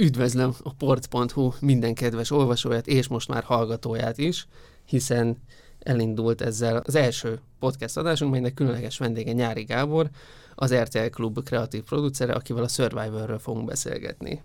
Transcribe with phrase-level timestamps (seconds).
[0.00, 4.48] Üdvözlöm a port.hu minden kedves olvasóját és most már hallgatóját is,
[4.84, 5.36] hiszen
[5.78, 10.10] elindult ezzel az első podcast adásunk, melynek különleges vendége Nyári Gábor,
[10.54, 14.42] az RTL Klub kreatív producere, akivel a Survivorről fogunk beszélgetni.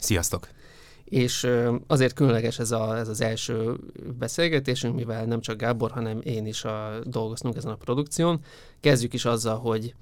[0.00, 0.48] Sziasztok!
[1.04, 1.48] És
[1.86, 3.76] azért különleges ez, a, ez az első
[4.18, 8.40] beszélgetésünk, mivel nem csak Gábor, hanem én is a, dolgoztunk ezen a produkción.
[8.80, 9.94] Kezdjük is azzal, hogy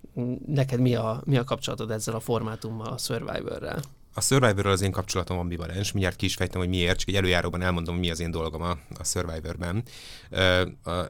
[0.47, 3.81] neked mi a, mi a kapcsolatod ezzel a formátummal, a Survivorrel?
[4.15, 7.63] A Survivorral az én kapcsolatom ambivalens, mindjárt ki is fejtem, hogy miért, csak egy előjáróban
[7.63, 9.83] elmondom, mi az én dolgom a, a Survivorben.
[10.31, 11.09] Uh, a,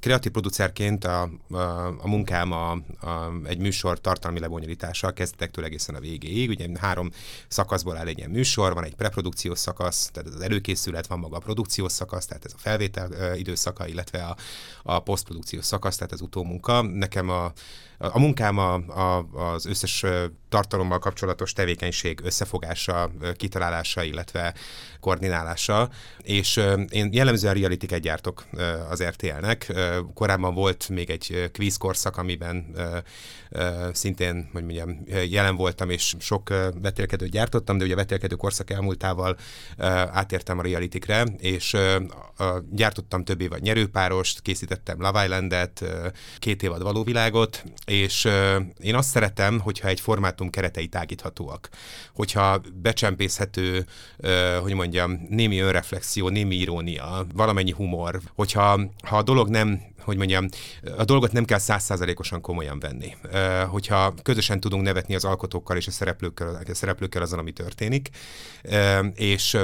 [0.00, 6.00] kreatív producerként a, a, a munkám a, a, egy műsor tartalmi lebonyolítása kezdetektől egészen a
[6.00, 6.48] végéig.
[6.48, 7.10] Ugye három
[7.48, 11.40] szakaszból áll egy ilyen műsor, van egy preprodukciós szakasz, tehát az előkészület, van maga a
[11.40, 14.36] produkciós szakasz, tehát ez a felvétel időszaka, illetve a,
[14.82, 16.82] a posztprodukciós szakasz, tehát az utómunka.
[16.82, 17.52] Nekem a
[17.98, 20.04] a munkám a, a, az összes
[20.48, 24.54] tartalommal kapcsolatos tevékenység összefogása, kitalálása, illetve
[25.00, 25.88] koordinálása,
[26.22, 28.46] és én jellemzően reality gyártok
[28.90, 29.72] az RTL-nek.
[30.14, 32.76] Korábban volt még egy quiz korszak, amiben
[33.92, 36.48] szintén, hogy mondjam, jelen voltam, és sok
[36.80, 39.36] vetélkedőt gyártottam, de ugye a vetélkedő korszak elmúltával
[40.12, 41.76] átértem a realitykre, és
[42.70, 45.84] gyártottam több évad nyerőpárost, készítettem Love Island-et,
[46.38, 48.28] két évad valóvilágot, és
[48.80, 51.68] én azt szeretem, hogyha egy formátum keretei tágíthatóak,
[52.14, 53.86] hogyha becsempészhető,
[54.62, 60.48] hogy mondjam, némi önreflexió, némi irónia, valamennyi humor, hogyha ha a dolog nem hogy mondjam,
[60.96, 63.16] a dolgot nem kell százszázalékosan komolyan venni.
[63.68, 68.08] Hogyha közösen tudunk nevetni az alkotókkal és a szereplőkkel, a szereplőkkel azon, ami történik,
[69.14, 69.56] és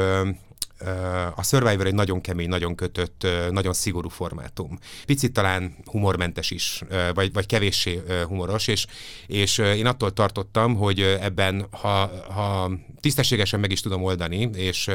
[1.35, 4.79] a Survivor egy nagyon kemény, nagyon kötött, nagyon szigorú formátum.
[5.07, 6.83] Picit talán humormentes is,
[7.15, 8.87] vagy, vagy kevéssé humoros, és,
[9.27, 14.91] és én attól tartottam, hogy ebben, ha, ha tisztességesen meg is tudom oldani, és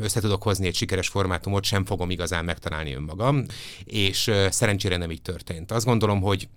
[0.00, 3.44] össze tudok hozni egy sikeres formátumot, sem fogom igazán megtalálni önmagam,
[3.84, 5.72] és szerencsére nem így történt.
[5.72, 6.48] Azt gondolom, hogy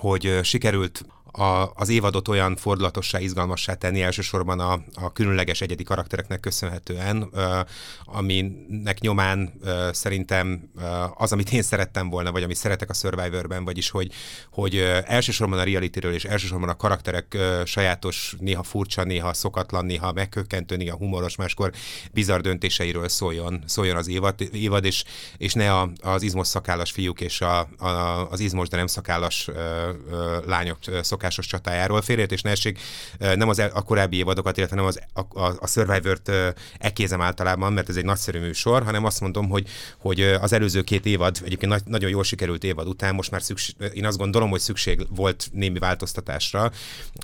[0.00, 6.40] hogy sikerült a, az évadot olyan fordulatossá, izgalmassá tenni elsősorban a, a különleges egyedi karaktereknek
[6.40, 7.60] köszönhetően, ö,
[8.04, 13.64] aminek nyomán ö, szerintem ö, az, amit én szerettem volna, vagy amit szeretek a Survivorben,
[13.64, 14.12] vagyis hogy,
[14.50, 19.84] hogy ö, elsősorban a realityről és elsősorban a karakterek ö, sajátos, néha furcsa, néha szokatlan,
[19.84, 21.72] néha megkökkentő, néha humoros, máskor
[22.12, 25.04] bizarr döntéseiről szóljon, szóljon az évad, évad és,
[25.36, 27.88] és ne a, az izmos szakállas fiúk és a, a,
[28.30, 32.02] az izmos, de nem szakállas ö, ö, lányok szokás szokásos csatájáról.
[32.02, 32.78] Félreértés ne essék,
[33.18, 36.30] nem az, a korábbi évadokat, illetve nem az, a, a, a Survivor-t
[36.78, 39.68] ekézem általában, mert ez egy nagyszerű műsor, hanem azt mondom, hogy,
[39.98, 43.74] hogy az előző két évad, egyébként nagy, nagyon jól sikerült évad után, most már szükség,
[43.92, 46.70] én azt gondolom, hogy szükség volt némi változtatásra,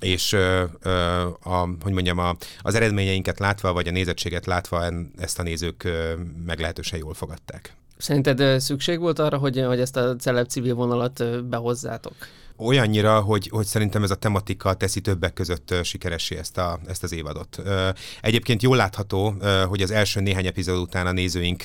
[0.00, 0.32] és
[1.42, 5.88] a, hogy mondjam, a, az eredményeinket látva, vagy a nézettséget látva ezt a nézők
[6.46, 7.74] meglehetősen jól fogadták.
[7.96, 12.14] Szerinted szükség volt arra, hogy, hogy ezt a celeb civil vonalat behozzátok?
[12.56, 17.12] Olyannyira, hogy, hogy szerintem ez a tematika teszi többek között sikeressé ezt, a, ezt az
[17.12, 17.62] évadot.
[18.20, 19.34] Egyébként jól látható,
[19.68, 21.64] hogy az első néhány epizód után a nézőink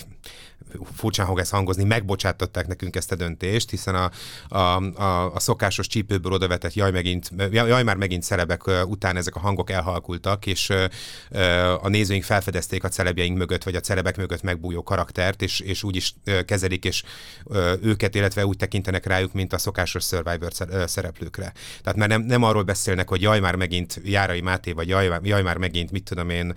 [0.94, 4.12] furcsán fog ezt hangozni, megbocsátották nekünk ezt a döntést, hiszen a,
[4.47, 9.39] a, a, a szokásos csípőből odavetett jaj, megint, jaj már megint celebek után ezek a
[9.39, 10.73] hangok elhalkultak, és
[11.81, 15.95] a nézőink felfedezték a celebjeink mögött, vagy a celebek mögött megbújó karaktert, és, és úgy
[15.95, 16.13] is
[16.45, 17.03] kezelik, és
[17.81, 20.51] őket, illetve úgy tekintenek rájuk, mint a szokásos Survivor
[20.85, 21.53] szereplőkre.
[21.84, 25.41] Tehát már nem, nem arról beszélnek, hogy jaj már megint Járai Máté, vagy jaj, jaj
[25.41, 26.53] már megint, mit tudom én,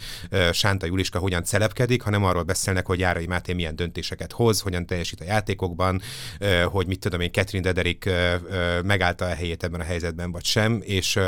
[0.53, 4.87] Sánta Juliska hogyan celebkedik, hanem arról beszélnek, hogy Járai Máté milyen döntés döntéseket hoz, hogyan
[4.87, 6.01] teljesít a játékokban,
[6.65, 8.11] hogy mit tudom én, Catherine Dederik
[8.85, 11.19] megállta a helyét ebben a helyzetben, vagy sem, és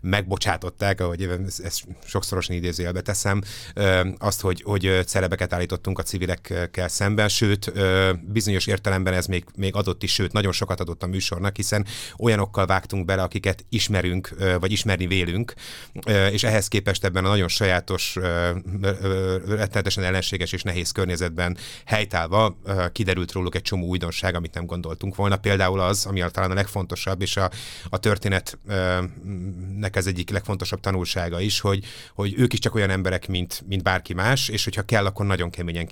[0.00, 1.28] megbocsátották, ahogy
[1.64, 3.42] ezt sokszorosan idézőjelbe teszem,
[4.18, 7.72] azt, hogy, hogy celebeket állítottunk a civilekkel szemben, sőt,
[8.32, 11.86] bizonyos értelemben ez még, még adott is, sőt, nagyon sokat adott a műsornak, hiszen
[12.18, 15.54] olyanokkal vágtunk bele, akiket ismerünk, vagy ismerni vélünk,
[16.30, 18.16] és ehhez képest ebben a nagyon sajátos,
[19.46, 22.56] rettenetesen ellenséges és nehéz környezetben helytállva
[22.92, 25.36] kiderült róluk egy csomó újdonság, amit nem gondoltunk volna.
[25.36, 27.50] Például az, ami talán a legfontosabb, és a,
[27.88, 31.84] a történetnek ez egyik legfontosabb tanulsága is, hogy,
[32.14, 35.50] hogy ők is csak olyan emberek, mint, mint bárki más, és hogyha kell, akkor nagyon
[35.50, 35.88] keményen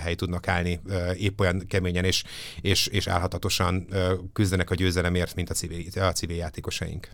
[0.00, 0.80] hely tudnak állni,
[1.18, 2.24] épp olyan keményen és,
[2.60, 3.86] és, és állhatatosan
[4.32, 7.08] küzdenek a győzelemért, mint a civil, a civil játékosaink.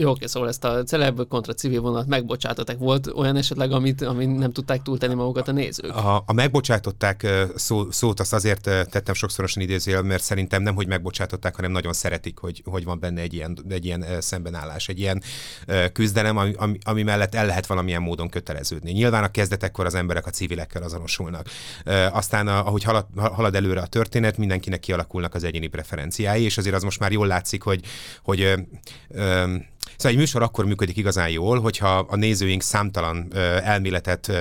[0.00, 2.78] Jó, oké, szóval ezt a celeb kontra civil vonalat megbocsátották.
[2.78, 5.96] Volt olyan esetleg, amit, amit nem tudták túltenni magukat a nézők?
[5.96, 11.54] A, a megbocsátották szó, szót azt azért tettem sokszorosan idézőjel, mert szerintem nem, hogy megbocsátották,
[11.56, 15.22] hanem nagyon szeretik, hogy, hogy van benne egy ilyen, egy ilyen szembenállás, egy ilyen
[15.92, 18.92] küzdelem, ami, ami, ami mellett el lehet valamilyen módon köteleződni.
[18.92, 21.48] Nyilván a kezdetekkor az emberek a civilekkel azonosulnak.
[22.12, 26.82] Aztán, ahogy halad, halad előre a történet, mindenkinek kialakulnak az egyéni preferenciái, és azért az
[26.82, 27.80] most már jól látszik, hogy,
[28.22, 28.54] hogy
[29.98, 33.32] Szóval egy műsor akkor működik igazán jól, hogyha a nézőink számtalan
[33.64, 34.32] elméletet,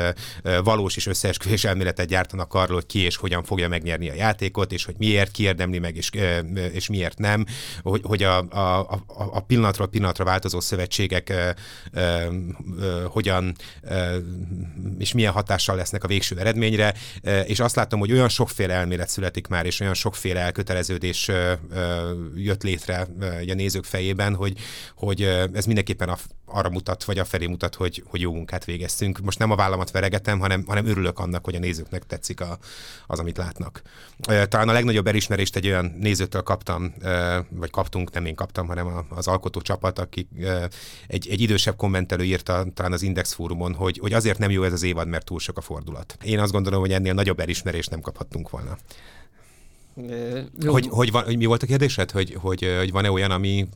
[0.63, 4.86] valós és összeesküvés elméletet gyártanak arról, hogy ki és hogyan fogja megnyerni a játékot, és
[4.86, 6.09] hogy miért kiérdemli meg, és,
[6.74, 7.45] és miért nem,
[7.81, 11.33] hogy, hogy a, a, a, pillanatról pillanatra változó szövetségek
[13.06, 13.56] hogyan
[14.98, 16.94] és milyen hatással lesznek a végső eredményre,
[17.45, 21.31] és azt látom, hogy olyan sokféle elmélet születik már, és olyan sokféle elköteleződés
[22.36, 23.07] jött létre
[23.48, 24.54] a nézők fejében, hogy,
[24.95, 29.19] hogy ez mindenképpen a, arra mutat, vagy a felé mutat, hogy, hogy jó munkát végeztünk.
[29.19, 32.57] Most nem a vállamat veregetem, hanem, hanem örülök annak, hogy a nézőknek tetszik a,
[33.07, 33.81] az, amit látnak.
[34.19, 36.94] Talán a legnagyobb elismerést egy olyan nézőtől kaptam,
[37.49, 40.27] vagy kaptunk, nem én kaptam, hanem az alkotó csapat, aki
[41.07, 44.73] egy, egy idősebb kommentelő írta talán az Index fórumon, hogy, hogy azért nem jó ez
[44.73, 46.17] az évad, mert túl sok a fordulat.
[46.23, 48.77] Én azt gondolom, hogy ennél nagyobb elismerést nem kaphattunk volna.
[50.65, 52.11] Hogy, hogy, van, hogy mi volt a kérdésed?
[52.11, 53.67] Hogy, hogy, hogy van-e olyan, ami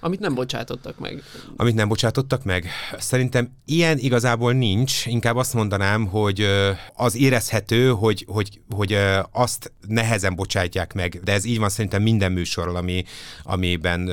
[0.00, 1.22] amit nem bocsátottak meg.
[1.56, 2.66] Amit nem bocsátottak meg?
[2.98, 5.06] Szerintem ilyen igazából nincs.
[5.06, 6.46] Inkább azt mondanám, hogy
[6.94, 8.98] az érezhető, hogy, hogy, hogy
[9.32, 13.04] azt nehezen bocsátják meg, de ez így van szerintem minden műsorral, ami,
[13.42, 14.08] amiben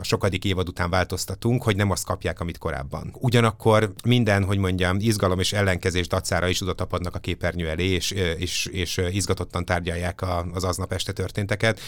[0.00, 3.14] a sokadik évad után változtatunk, hogy nem azt kapják, amit korábban.
[3.18, 8.10] Ugyanakkor minden, hogy mondjam, izgalom és ellenkezés dacára is oda tapadnak a képernyő elé, és,
[8.38, 10.20] és, és izgatottan tárgyalják
[10.52, 11.80] az aznap este történteket.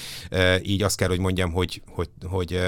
[0.63, 2.61] Így azt kell, hogy mondjam, hogy, hogy, hogy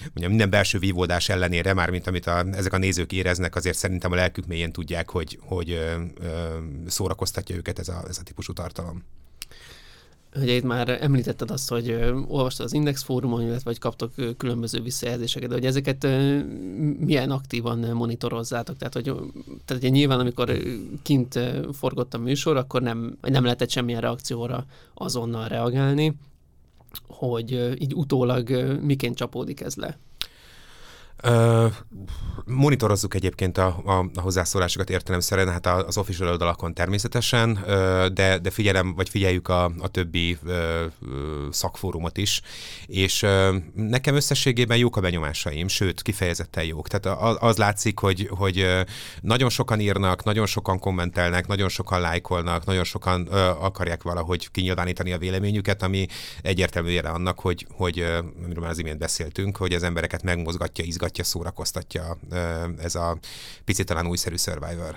[0.00, 4.12] mondjam, minden belső vívódás ellenére, már mint amit a, ezek a nézők éreznek, azért szerintem
[4.12, 8.52] a lelkük mélyén tudják, hogy, hogy ö, ö, szórakoztatja őket ez a, ez a típusú
[8.52, 9.02] tartalom.
[10.36, 11.90] Ugye itt már említetted azt, hogy
[12.28, 16.06] olvastad az Index fórumon, illetve hogy kaptok különböző visszajelzéseket, de hogy ezeket
[16.98, 18.76] milyen aktívan monitorozzátok?
[18.76, 19.04] Tehát, hogy,
[19.64, 20.58] tehát ugye nyilván, amikor
[21.02, 21.38] kint
[21.72, 26.14] forgott a műsor, akkor nem, nem lehetett semmilyen reakcióra azonnal reagálni
[27.06, 28.50] hogy így utólag
[28.82, 29.98] miként csapódik ez le?
[32.44, 37.58] Monitorozzuk egyébként a, a, a hozzászólásokat értelemszerűen, hát az official oldalakon természetesen,
[38.14, 40.52] de, de figyelem, vagy figyeljük a, a többi uh,
[41.50, 42.40] szakfórumot is,
[42.86, 43.26] és
[43.74, 46.88] nekem összességében jók a benyomásaim, sőt, kifejezetten jók.
[46.88, 48.66] Tehát az, látszik, hogy, hogy
[49.20, 55.12] nagyon sokan írnak, nagyon sokan kommentelnek, nagyon sokan lájkolnak, nagyon sokan uh, akarják valahogy kinyilvánítani
[55.12, 56.06] a véleményüket, ami
[56.42, 57.98] egyértelmű annak, hogy, hogy
[58.44, 62.18] amiről már az imént beszéltünk, hogy az embereket megmozgatja, izgatja, izgatja, szórakoztatja
[62.78, 63.18] ez a
[63.64, 64.96] picit talán újszerű Survivor.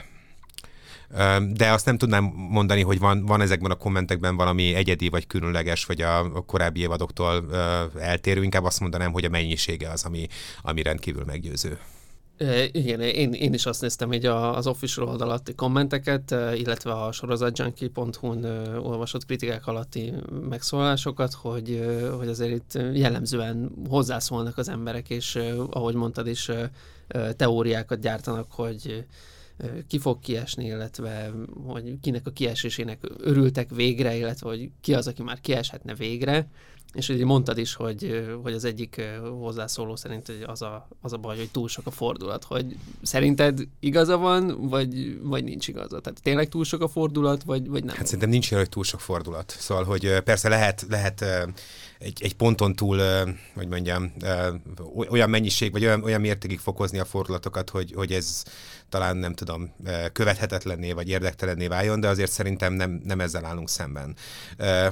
[1.51, 5.85] De azt nem tudnám mondani, hogy van, van ezekben a kommentekben valami egyedi vagy különleges,
[5.85, 7.55] vagy a korábbi évadoktól
[7.99, 8.43] eltérő.
[8.43, 10.27] Inkább azt mondanám, hogy a mennyisége az, ami,
[10.61, 11.79] ami rendkívül meggyőző.
[12.71, 18.45] Igen, én, én is azt néztem így az official oldal alatti kommenteket, illetve a sorozatjunkie.hu-n
[18.77, 20.13] olvasott kritikák alatti
[20.49, 21.85] megszólalásokat, hogy,
[22.17, 25.39] hogy azért itt jellemzően hozzászólnak az emberek, és
[25.69, 26.51] ahogy mondtad is,
[27.35, 29.05] teóriákat gyártanak, hogy
[29.87, 31.31] ki fog kiesni, illetve
[31.65, 36.47] hogy kinek a kiesésének örültek végre, illetve hogy ki az, aki már kieshetne végre.
[36.93, 39.01] És ugye mondtad is, hogy, hogy az egyik
[39.39, 42.43] hozzászóló szerint hogy az, a, az a baj, hogy túl sok a fordulat.
[42.43, 45.99] Hogy szerinted igaza van, vagy, vagy nincs igaza?
[45.99, 47.95] Tehát tényleg túl sok a fordulat, vagy, vagy nem?
[47.95, 49.55] Hát szerintem nincs hogy túl sok fordulat.
[49.59, 51.25] Szóval, hogy persze lehet, lehet
[51.99, 52.99] egy, egy ponton túl,
[53.55, 54.13] hogy mondjam,
[55.09, 58.43] olyan mennyiség, vagy olyan, olyan mértékig fokozni a fordulatokat, hogy, hogy ez
[58.89, 59.75] talán nem tudom,
[60.11, 64.15] követhetetlenné vagy érdektelenné váljon, de azért szerintem nem, nem ezzel állunk szemben.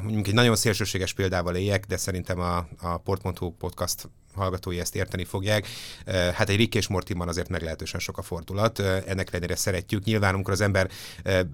[0.01, 5.25] Mondjuk egy nagyon szélsőséges példával éljek, de szerintem a, a Port.hu podcast hallgatói ezt érteni
[5.25, 5.67] fogják.
[6.33, 10.03] Hát egy Rick és Mortiman azért meglehetősen sok a fordulat, ennek ellenére szeretjük.
[10.03, 10.89] Nyilván, amikor az ember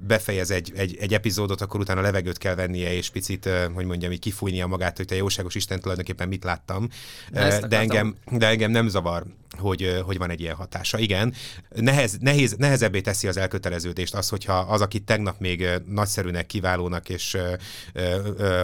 [0.08, 4.20] befejez egy, egy, egy epizódot, akkor utána levegőt kell vennie, és picit, hogy mondjam, így
[4.20, 6.88] kifújnia magát, hogy te jóságos Isten tulajdonképpen mit láttam.
[7.32, 9.24] De, de, engem, de engem nem zavar,
[9.58, 11.00] hogy, hogy van egy ilyen hatása.
[11.00, 11.34] Igen,
[11.70, 17.38] nehez, nehéz, nehezebbé teszi az elköteleződést az, hogyha az, aki tegnap még nagyszerűnek, kiválónak és,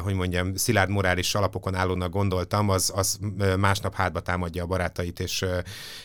[0.03, 3.19] hogy mondjam, szilárd morális alapokon állónak gondoltam, az, az
[3.57, 5.45] másnap hátba támadja a barátait, és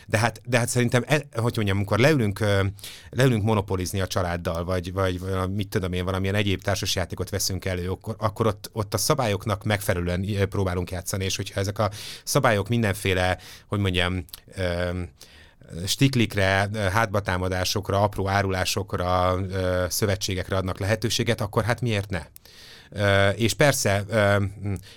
[0.07, 2.45] de hát, de hát szerintem, e, hogy mondjam, amikor leülünk,
[3.09, 8.15] leülünk monopolizni a családdal, vagy, vagy, mit tudom én, valamilyen egyéb társasjátékot veszünk elő, akkor,
[8.17, 11.89] akkor ott, ott a szabályoknak megfelelően próbálunk játszani, és hogyha ezek a
[12.23, 14.25] szabályok mindenféle, hogy mondjam,
[15.85, 19.39] stiklikre, hátbatámadásokra, apró árulásokra,
[19.89, 22.21] szövetségekre adnak lehetőséget, akkor hát miért ne?
[23.35, 24.05] És persze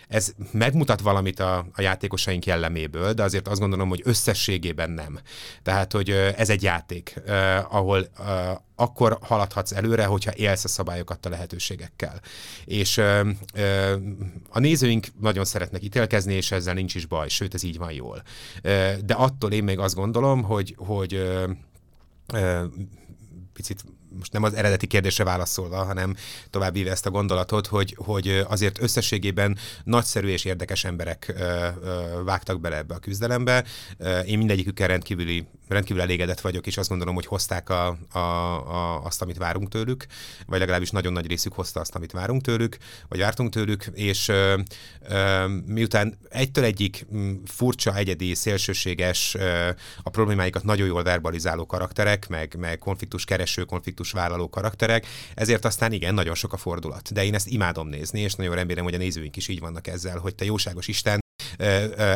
[0.09, 5.19] ez megmutat valamit a, a játékosaink jelleméből, de azért azt gondolom, hogy összességében nem.
[5.63, 7.21] Tehát, hogy ez egy játék,
[7.71, 8.09] ahol
[8.77, 12.21] akkor haladhatsz előre, hogyha élsz a szabályokat a lehetőségekkel.
[12.65, 12.99] És
[14.49, 18.23] a nézőink nagyon szeretnek ítélkezni, és ezzel nincs is baj, sőt, ez így van jól.
[19.05, 21.33] De attól én még azt gondolom, hogy, hogy
[23.53, 23.85] picit
[24.19, 26.17] most nem az eredeti kérdésre válaszolva, hanem
[26.51, 31.35] tovább íve ezt a gondolatot, hogy, hogy azért összességében nagyszerű és érdekes emberek
[32.25, 33.65] vágtak bele ebbe a küzdelembe.
[34.27, 39.23] Én mindegyikükkel rendkívüli, rendkívül elégedett vagyok, és azt gondolom, hogy hozták a, a, a, azt,
[39.23, 40.07] amit várunk tőlük,
[40.47, 42.77] vagy legalábbis nagyon nagy részük hozta azt, amit várunk tőlük,
[43.09, 44.61] vagy vártunk tőlük, és ö,
[45.09, 47.07] ö, miután egytől egyik
[47.47, 49.71] furcsa, egyedi, szélsőséges, ö,
[50.03, 55.93] a problémáikat nagyon jól verbalizáló karakterek, meg, meg konfliktus kereső, konfliktus vállaló karakterek, ezért aztán
[55.93, 57.13] igen, nagyon sok a fordulat.
[57.13, 60.19] De én ezt imádom nézni, és nagyon remélem, hogy a nézőink is így vannak ezzel,
[60.19, 61.24] hogy te jóságos Isten,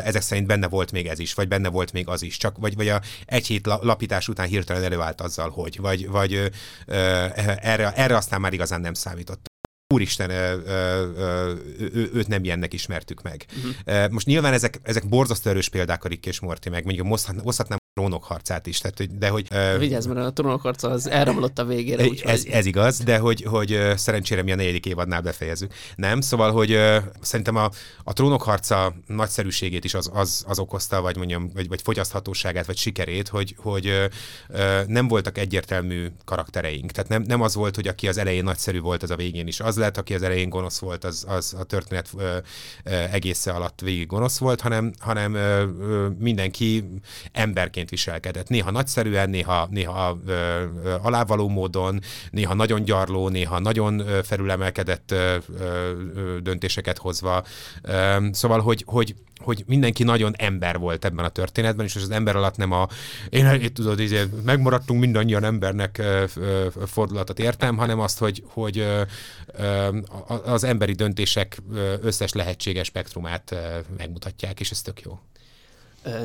[0.03, 2.75] ezek szerint benne volt még ez is, vagy benne volt még az is, csak vagy,
[2.75, 6.51] vagy a egy hét lapítás után hirtelen előállt azzal, hogy, vagy, vagy
[6.85, 9.47] erre, erre aztán már igazán nem számított.
[9.93, 13.45] Úristen, ö, ö, ö, őt nem ilyennek ismertük meg.
[13.85, 14.09] Uh-huh.
[14.09, 18.67] Most nyilván ezek, ezek borzasztó erős példák a Rick és Morty, meg mondjuk hozhatnám trónokharcát
[18.67, 18.79] is.
[18.79, 19.47] Tehát, hogy, de hogy,
[19.79, 22.03] Vigyázz, mert a trónokharca az elromlott a végére.
[22.07, 25.73] Úgy, ez, ez, igaz, de hogy, hogy szerencsére mi a negyedik évadnál befejezzük.
[25.95, 26.79] Nem, szóval, hogy
[27.21, 27.69] szerintem a,
[28.03, 33.27] a trónokharca nagyszerűségét is az, az, az okozta, vagy mondjam, vagy, vagy fogyaszthatóságát, vagy sikerét,
[33.27, 34.09] hogy, hogy
[34.87, 36.91] nem voltak egyértelmű karaktereink.
[36.91, 39.59] Tehát nem, nem az volt, hogy aki az elején nagyszerű volt, az a végén is
[39.59, 42.09] az lett, aki az elején gonosz volt, az, az a történet
[43.11, 45.37] egésze alatt végig gonosz volt, hanem, hanem
[46.19, 46.83] mindenki
[47.31, 48.49] emberként másként viselkedett.
[48.49, 50.31] Néha nagyszerűen, néha, néha ö,
[50.83, 57.43] ö, alávaló módon, néha nagyon gyarló, néha nagyon ö, felülemelkedett ö, ö, döntéseket hozva.
[57.81, 62.35] Ö, szóval, hogy, hogy, hogy mindenki nagyon ember volt ebben a történetben, és az ember
[62.35, 62.87] alatt nem a
[63.29, 68.77] én, én tudod, így, megmaradtunk mindannyian embernek ö, ö, fordulatot értem, hanem azt, hogy, hogy
[68.77, 69.01] ö,
[70.45, 71.61] az emberi döntések
[72.01, 73.55] összes lehetséges spektrumát
[73.97, 75.19] megmutatják, és ez tök jó.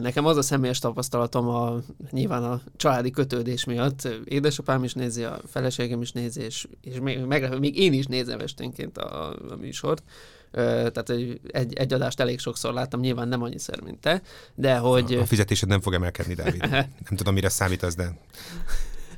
[0.00, 1.78] Nekem az a személyes tapasztalatom a,
[2.10, 4.08] nyilván a családi kötődés miatt.
[4.24, 7.18] Édesapám is nézi, a feleségem is nézi, és, és még,
[7.58, 10.02] még én is nézem esténként a, a műsort.
[10.52, 14.22] Tehát egy, egy, adást elég sokszor láttam, nyilván nem annyiszer, mint te,
[14.54, 15.14] de hogy...
[15.14, 16.60] A, a fizetésed nem fog emelkedni, Dávid.
[17.08, 18.18] nem tudom, mire számítasz, de...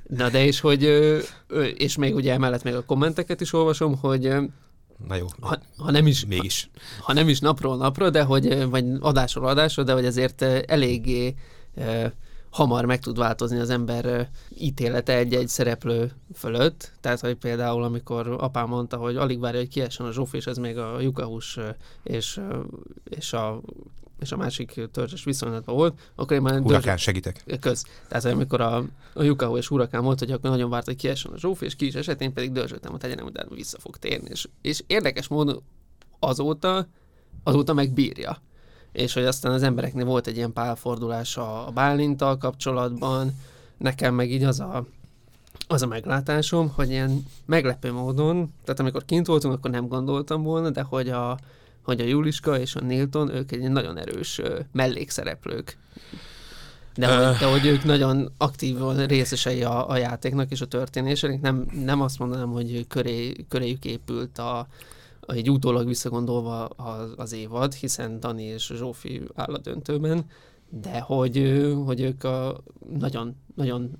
[0.06, 0.82] Na de és hogy,
[1.76, 4.34] és még ugye emellett még a kommenteket is olvasom, hogy
[5.08, 5.26] Na jó.
[5.40, 6.70] Ha, ha nem is, mégis.
[6.74, 11.34] Ha, ha nem is napról napra, de hogy, vagy adásról adásra, de hogy azért eléggé
[11.74, 12.10] eh,
[12.50, 16.92] hamar meg tud változni az ember ítélete egy-egy szereplő fölött.
[17.00, 20.56] Tehát, hogy például, amikor apám mondta, hogy alig várja, hogy kiessen a Zsóf, és ez
[20.56, 21.58] még a lyukahús
[22.02, 22.40] és,
[23.04, 23.60] és a
[24.18, 26.60] és a másik törzses viszonylatban volt, akkor én már...
[26.60, 27.02] Hurakán, dörzs...
[27.02, 27.44] segítek.
[27.60, 27.84] Köz.
[28.08, 31.38] Tehát amikor a, a Yukaho és Hurakán volt, hogy akkor nagyon várt, hogy kiessen a
[31.38, 34.28] Zsófi, és ki is esett, én pedig dörzsöltem, hogy tegyenem, de vissza fog térni.
[34.30, 35.62] És, és érdekes módon
[36.18, 36.86] azóta,
[37.42, 38.42] azóta megbírja.
[38.92, 43.32] És hogy aztán az embereknél volt egy ilyen pálfordulás a, a Bálintal kapcsolatban,
[43.76, 44.86] nekem meg így az a,
[45.66, 50.70] az a meglátásom, hogy ilyen meglepő módon, tehát amikor kint voltunk, akkor nem gondoltam volna,
[50.70, 51.38] de hogy a,
[51.86, 54.40] hogy a Juliska és a Nilton, ők egy nagyon erős
[54.72, 55.78] mellékszereplők.
[56.94, 61.40] De, hogy, de hogy ők nagyon aktívan részesei a, a játéknak és a történésének.
[61.40, 64.58] Nem, nem azt mondanám, hogy köré, köréjük épült a,
[65.20, 70.24] a, egy utólag visszagondolva az, az évad, hiszen Dani és Zsófi áll a döntőben,
[70.68, 72.62] de hogy, hogy ők a
[72.98, 73.90] nagyon, nagyon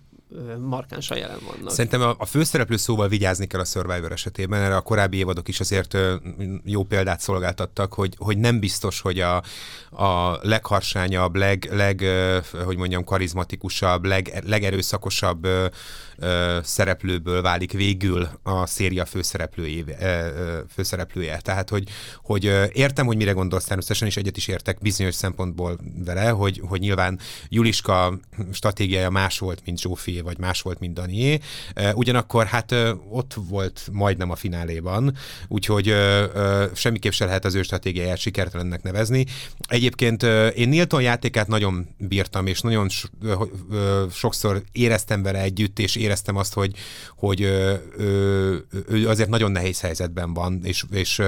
[0.59, 1.71] markánsan jelen vannak.
[1.71, 5.61] Szerintem a, a főszereplő szóval vigyázni kell a Survivor esetében, erre a korábbi évadok is
[5.61, 5.97] azért
[6.65, 9.43] jó példát szolgáltattak, hogy, hogy nem biztos, hogy a,
[9.91, 12.05] a legharsányabb, leg, leg,
[12.65, 15.49] hogy mondjam, karizmatikusabb, leg, legerőszakosabb
[16.63, 20.33] szereplőből válik végül a széria főszereplője.
[20.75, 21.41] főszereplője.
[21.41, 21.89] Tehát, hogy,
[22.23, 26.81] hogy értem, hogy mire gondolsz természetesen, és egyet is értek bizonyos szempontból vele, hogy, hogy
[26.81, 27.19] nyilván
[27.49, 28.19] Juliska
[28.53, 31.39] stratégiája más volt, mint Zsófi Zolié vagy más volt, mint Danié.
[31.95, 32.75] Ugyanakkor hát
[33.11, 35.17] ott volt majdnem a fináléban,
[35.49, 35.95] úgyhogy
[36.75, 39.27] semmiképp se lehet az ő stratégiáját sikertelennek nevezni.
[39.69, 40.23] Egyébként
[40.55, 42.89] én Nilton játékát nagyon bírtam, és nagyon
[44.11, 46.75] sokszor éreztem vele együtt, és éreztem azt, hogy,
[47.17, 47.41] hogy
[48.89, 51.23] ő azért nagyon nehéz helyzetben van, és, és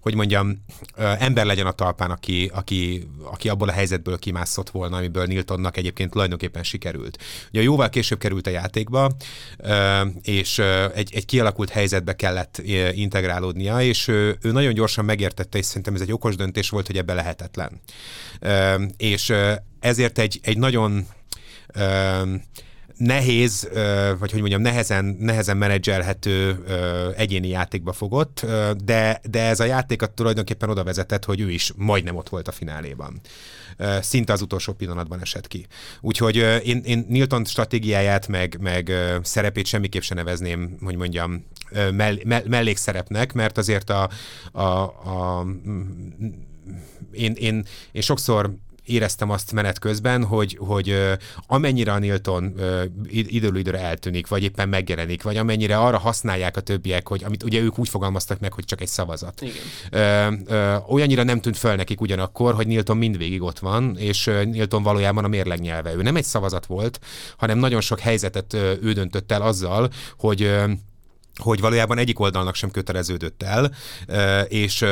[0.00, 0.64] hogy mondjam,
[0.96, 6.10] ember legyen a talpán, aki, aki, aki abból a helyzetből kimászott volna, amiből Niltonnak egyébként
[6.10, 7.17] tulajdonképpen sikerült.
[7.48, 9.10] Ugye jóval később került a játékba,
[10.22, 10.58] és
[10.94, 16.00] egy, egy kialakult helyzetbe kellett integrálódnia, és ő, ő nagyon gyorsan megértette, és szerintem ez
[16.00, 17.80] egy okos döntés volt, hogy ebbe lehetetlen.
[18.96, 19.32] És
[19.80, 21.06] ezért egy, egy nagyon
[22.98, 23.68] nehéz,
[24.18, 26.64] vagy hogy mondjam, nehezen, nehezen menedzselhető
[27.16, 28.46] egyéni játékba fogott,
[28.84, 32.52] de, de ez a játékat tulajdonképpen oda vezetett, hogy ő is majdnem ott volt a
[32.52, 33.20] fináléban.
[34.00, 35.66] Szinte az utolsó pillanatban esett ki.
[36.00, 41.44] Úgyhogy én, én Nilton stratégiáját, meg, meg szerepét semmiképp sem nevezném, hogy mondjam,
[41.92, 44.10] mell, mellékszerepnek, mert azért a,
[44.52, 45.46] a, a
[47.12, 48.54] én, én, én sokszor
[48.88, 51.16] éreztem azt menet közben, hogy, hogy
[51.46, 52.54] amennyire a Nilton
[53.08, 57.60] időről időre eltűnik, vagy éppen megjelenik, vagy amennyire arra használják a többiek, hogy amit ugye
[57.60, 59.42] ők úgy fogalmaztak meg, hogy csak egy szavazat.
[59.42, 60.84] Igen.
[60.88, 65.28] olyannyira nem tűnt fel nekik ugyanakkor, hogy Nilton mindvégig ott van, és Nilton valójában a
[65.28, 65.94] mérleg nyelve.
[65.94, 67.00] Ő nem egy szavazat volt,
[67.36, 68.52] hanem nagyon sok helyzetet
[68.82, 70.50] ő döntött el azzal, hogy
[71.38, 73.72] hogy valójában egyik oldalnak sem köteleződött el,
[74.48, 74.84] és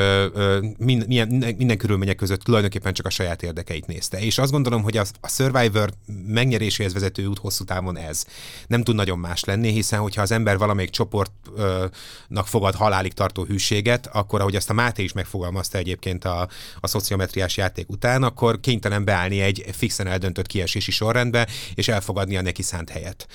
[0.78, 4.20] minden, minden körülmények között tulajdonképpen csak a saját érdekeit nézte.
[4.20, 5.90] És azt gondolom, hogy a, Survivor
[6.26, 8.24] megnyeréséhez vezető út hosszú távon ez.
[8.66, 14.06] Nem tud nagyon más lenni, hiszen hogyha az ember valamelyik csoportnak fogad halálig tartó hűséget,
[14.12, 16.48] akkor ahogy azt a Máté is megfogalmazta egyébként a,
[16.80, 22.42] a szociometriás játék után, akkor kénytelen beállni egy fixen eldöntött kiesési sorrendbe, és elfogadni a
[22.42, 23.26] neki szánt helyet.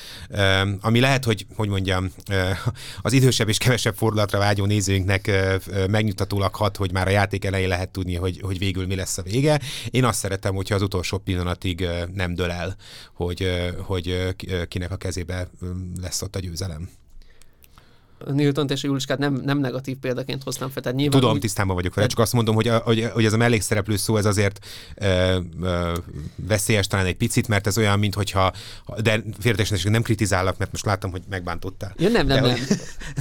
[0.81, 2.11] Ami lehet, hogy, hogy mondjam,
[3.01, 5.31] az idősebb és kevesebb fordulatra vágyó nézőinknek
[5.87, 9.21] megnyugtatólag hat, hogy már a játék elején lehet tudni, hogy, hogy végül mi lesz a
[9.21, 9.59] vége.
[9.89, 12.75] Én azt szeretem, hogyha az utolsó pillanatig nem dől el,
[13.13, 14.35] hogy, hogy
[14.67, 15.49] kinek a kezébe
[16.01, 16.89] lesz ott a győzelem.
[18.25, 20.81] Newton és Juliskát nem, nem negatív példaként hoztam fel.
[20.81, 21.41] Tehát nyilván Tudom, úgy...
[21.41, 24.25] tisztában vagyok vele, csak azt mondom, hogy, a, hogy, hogy ez a mellékszereplő szó, ez
[24.25, 25.93] azért ö, ö,
[26.35, 28.51] veszélyes talán egy picit, mert ez olyan, mintha,
[29.01, 31.93] de félretesen nem kritizálok, mert most láttam, hogy megbántottál.
[31.97, 32.57] Ja, nem, nem, de, nem.
[32.57, 32.77] Hogy,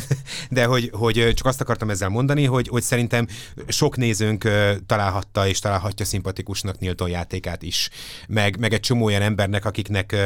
[0.57, 3.26] de hogy, hogy csak azt akartam ezzel mondani, hogy, hogy szerintem
[3.69, 4.49] sok nézőnk
[4.87, 7.90] találhatta és találhatja szimpatikusnak Nilton játékát is.
[8.28, 10.16] Meg, meg egy csomó olyan embernek, akiknek,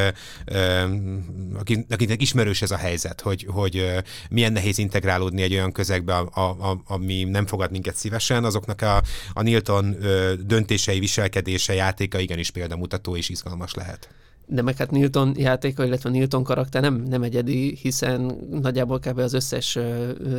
[1.90, 6.82] akiknek ismerős ez a helyzet, hogy, hogy milyen nehéz integrálódni egy olyan közegbe, a, a,
[6.86, 13.16] ami nem fogad minket szívesen, azoknak a, a Nilton ö, döntései, viselkedése, játéka igenis példamutató
[13.16, 14.08] és izgalmas lehet.
[14.46, 19.18] De meg hát Newton játéka, illetve Newton karakter nem, nem egyedi, hiszen nagyjából kb.
[19.18, 19.78] az összes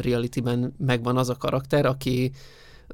[0.02, 2.32] realityben megvan az a karakter, aki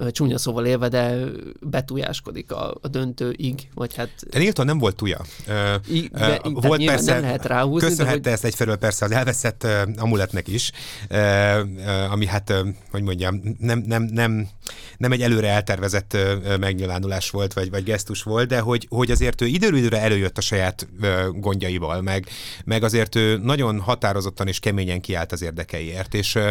[0.09, 1.17] csúnya szóval élve, de
[1.59, 4.09] betújáskodik a, a döntőig, vagy hát...
[4.29, 5.21] De Nilton nem volt tuja.
[5.87, 7.87] I, de, volt persze, nem lehet ráhúzni.
[7.87, 8.31] Köszönhette hogy...
[8.31, 10.71] ezt egyfelől persze az elveszett uh, amuletnek is,
[11.09, 11.17] uh,
[11.75, 14.47] uh, ami hát, uh, hogy mondjam, nem, nem, nem,
[14.97, 19.41] nem egy előre eltervezett uh, megnyilvánulás volt, vagy, vagy gesztus volt, de hogy, hogy azért
[19.41, 22.27] ő időről időre előjött a saját uh, gondjaival, meg,
[22.63, 26.49] meg azért ő nagyon határozottan és keményen kiállt az érdekeiért, és uh,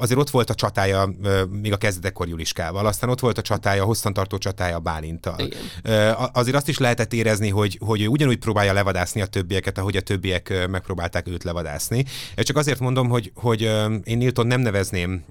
[0.00, 1.14] azért ott volt a csatája
[1.50, 2.28] még a kezdetekor
[2.62, 5.38] Juliskával, aztán ott volt a csatája, a hosszantartó csatája Bálintal.
[5.38, 6.14] Igen.
[6.32, 10.00] Azért azt is lehetett érezni, hogy, hogy ő ugyanúgy próbálja levadászni a többieket, ahogy a
[10.00, 12.04] többiek megpróbálták őt levadászni.
[12.36, 13.60] Csak azért mondom, hogy, hogy
[14.04, 15.24] én Nilton nem nevezném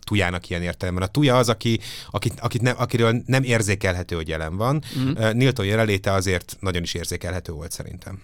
[0.00, 1.02] tujának ilyen értelemben.
[1.02, 4.82] A tuja az, aki, akit, akit nem, akiről nem érzékelhető, hogy jelen van.
[4.98, 5.10] Mm.
[5.32, 8.22] Nilton jelenléte azért nagyon is érzékelhető volt szerintem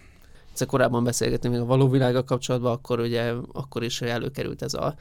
[0.51, 4.95] egyszer korábban beszélgetni még a való világa kapcsolatban, akkor ugye akkor is előkerült ez a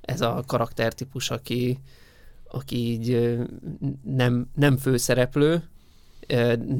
[0.00, 1.78] ez a karaktertípus, aki,
[2.50, 3.38] aki így
[4.02, 5.62] nem, nem főszereplő,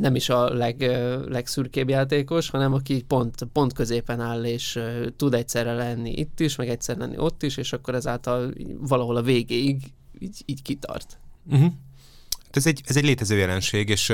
[0.01, 0.81] nem is a leg,
[1.29, 4.81] legszürkébb játékos, hanem aki pont, pont középen áll, és
[5.17, 9.23] tud egyszerre lenni itt is, meg egyszer lenni ott is, és akkor ezáltal valahol a
[9.23, 11.19] végéig így, így kitart.
[11.51, 11.73] Uh-huh.
[12.53, 14.13] Ez egy, ez egy létező jelenség, és,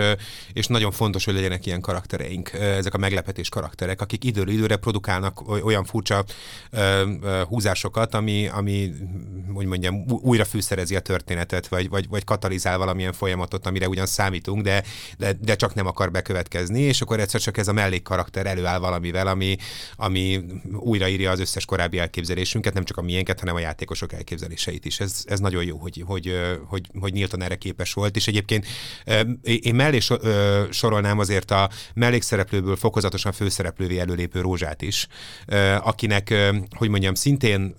[0.53, 5.65] és nagyon fontos, hogy legyenek ilyen karaktereink, ezek a meglepetés karakterek, akik időről időre produkálnak
[5.65, 6.25] olyan furcsa
[7.49, 8.93] húzásokat, ami, ami
[9.55, 14.63] hogy mondjam, újra fűszerezi a történetet, vagy, vagy, vagy katalizál valamilyen folyamatot, amire ugyan számítunk,
[14.63, 14.83] de,
[15.19, 19.27] de, de csak nem akar bekövetkezni, és akkor egyszer csak ez a mellékkarakter előáll valamivel,
[19.27, 19.57] ami,
[19.97, 25.01] ami újraírja az összes korábbi elképzelésünket, nem csak a miénket, hanem a játékosok elképzeléseit is.
[25.01, 28.67] Ez, ez nagyon jó, hogy, hogy, hogy, hogy Nilton erre képes volt, és és egyébként
[29.43, 29.99] én mellé
[30.71, 35.07] sorolnám azért a mellékszereplőből fokozatosan főszereplővé előlépő Rózsát is,
[35.81, 36.35] akinek,
[36.77, 37.75] hogy mondjam, szintén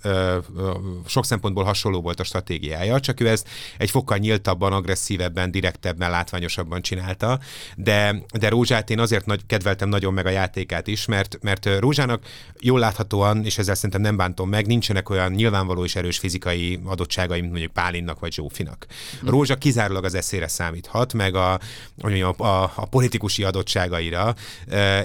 [1.06, 6.82] sok szempontból hasonló volt a stratégiája, csak ő ezt egy fokkal nyíltabban, agresszívebben, direktebben, látványosabban
[6.82, 7.40] csinálta,
[7.76, 12.24] de, de Rózsát én azért nagy, kedveltem nagyon meg a játékát is, mert, mert Rózsának
[12.60, 17.40] jól láthatóan, és ezzel szerintem nem bántom meg, nincsenek olyan nyilvánvaló és erős fizikai adottságai,
[17.40, 18.86] mint mondjuk Pálinnak vagy Zsófinak.
[19.24, 19.28] Mm.
[19.28, 21.60] Rózsa kizárólag az eszére számíthat, meg a,
[21.98, 24.36] a, a, a politikusi adottságaira,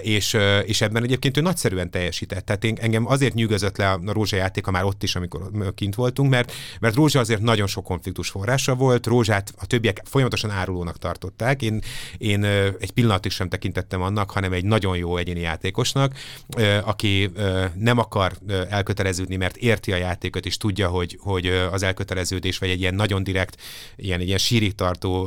[0.01, 2.45] és, és ebben egyébként ő nagyszerűen teljesített.
[2.45, 6.31] Tehát én, engem azért nyűgözött le a Rózsa játéka már ott is, amikor kint voltunk,
[6.31, 11.63] mert, mert Rózsa azért nagyon sok konfliktus forrása volt, Rózsát a többiek folyamatosan árulónak tartották.
[11.63, 11.83] Én,
[12.19, 12.45] én
[12.79, 16.15] egy pillanatig sem tekintettem annak, hanem egy nagyon jó egyéni játékosnak,
[16.85, 17.31] aki
[17.75, 18.33] nem akar
[18.69, 23.25] elköteleződni, mert érti a játékot, és tudja, hogy, hogy az elköteleződés, vagy egy ilyen nagyon
[23.25, 23.61] direkt,
[23.97, 25.22] ilyen, ilyen sírig tartó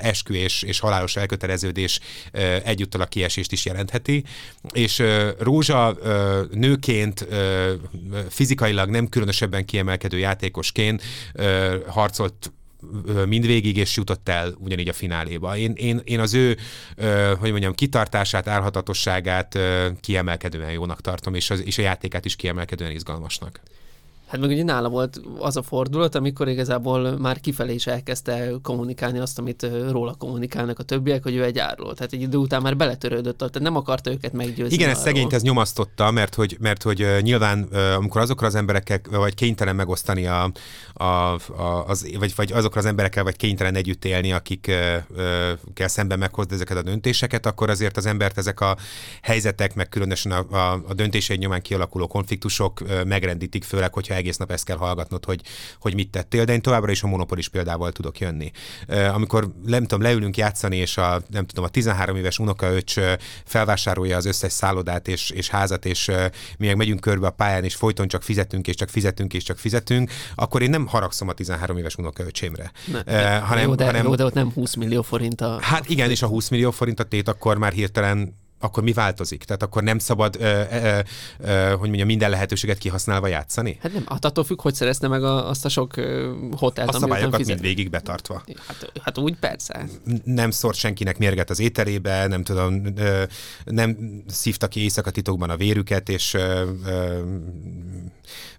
[0.00, 2.00] eskü és, és halálos elköteleződés
[2.64, 4.24] egyúttal a kiesést is jelentheti.
[4.72, 5.02] És
[5.38, 5.98] Rózsa
[6.50, 7.26] nőként
[8.28, 11.02] fizikailag nem különösebben kiemelkedő játékosként
[11.86, 12.52] harcolt
[13.26, 15.56] mindvégig, és jutott el ugyanígy a fináléba.
[15.56, 16.56] Én, én, én az ő,
[17.38, 19.58] hogy mondjam, kitartását, árhatatosságát
[20.00, 23.60] kiemelkedően jónak tartom, és, az, és a játékát is kiemelkedően izgalmasnak.
[24.26, 29.18] Hát meg ugye nála volt az a fordulat, amikor igazából már kifelé is elkezdte kommunikálni
[29.18, 31.92] azt, amit róla kommunikálnak a többiek, hogy ő egy áruló.
[31.92, 34.74] Tehát egy idő után már beletörődött, tehát nem akarta őket meggyőzni.
[34.74, 37.62] Igen, ez szegényt ez nyomasztotta, mert hogy, mert hogy nyilván
[37.96, 40.50] amikor azokra az emberekkel, vagy kénytelen megosztani a,
[40.92, 45.06] a, a, az, vagy, vagy azokra az emberekkel, vagy kénytelen együtt élni, akikkel
[45.76, 48.76] szemben meghozni ezeket a döntéseket, akkor azért az embert ezek a
[49.22, 54.50] helyzetek, meg különösen a, a, a döntései nyomán kialakuló konfliktusok megrendítik, főleg, hogyha egész nap
[54.50, 55.40] ezt kell hallgatnod, hogy,
[55.80, 58.50] hogy mit tettél, de én továbbra is a monopolis példával tudok jönni.
[59.12, 62.94] Amikor nem tudom, leülünk játszani, és a, nem tudom, a 13 éves unokaöcs
[63.44, 66.10] felvásárolja az összes szállodát és, és házat, és
[66.58, 69.58] mi meg megyünk körbe a pályán, és folyton csak fizetünk, és csak fizetünk, és csak
[69.58, 72.72] fizetünk, akkor én nem haragszom a 13 éves unokaöcsémre.
[72.92, 75.58] Ne, uh, hanem, jó, de, hanem, jó, de ott nem 20 millió forint a...
[75.60, 78.34] Hát igen, és a 20 millió forint a tét akkor már hirtelen
[78.66, 79.44] akkor mi változik?
[79.44, 80.98] Tehát akkor nem szabad, ö, ö,
[81.38, 83.78] ö, hogy mondjam, minden lehetőséget kihasználva játszani?
[83.82, 85.94] Hát nem, hát attól függ, hogy szerezte meg a, azt a sok
[86.56, 88.42] hotelt, A szabályokat mind végig betartva.
[88.66, 89.88] Hát, hát úgy persze.
[90.24, 93.22] Nem szórt senkinek mérget az ételébe, nem tudom, ö,
[93.64, 97.20] nem szívta ki éjszaka titokban a vérüket, és ö, ö,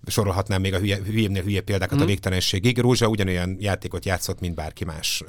[0.07, 1.97] sorolhatnám még a hülye, hülyébbnél hülye példákat mm.
[1.97, 2.11] a mhm.
[2.11, 2.77] végtelenségig.
[2.77, 5.23] Rózsa ugyanolyan játékot játszott, mint bárki más.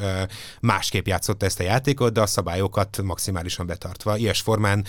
[0.61, 4.17] Másképp játszott ezt a játékot, de a szabályokat maximálisan betartva.
[4.17, 4.85] Ilyes formán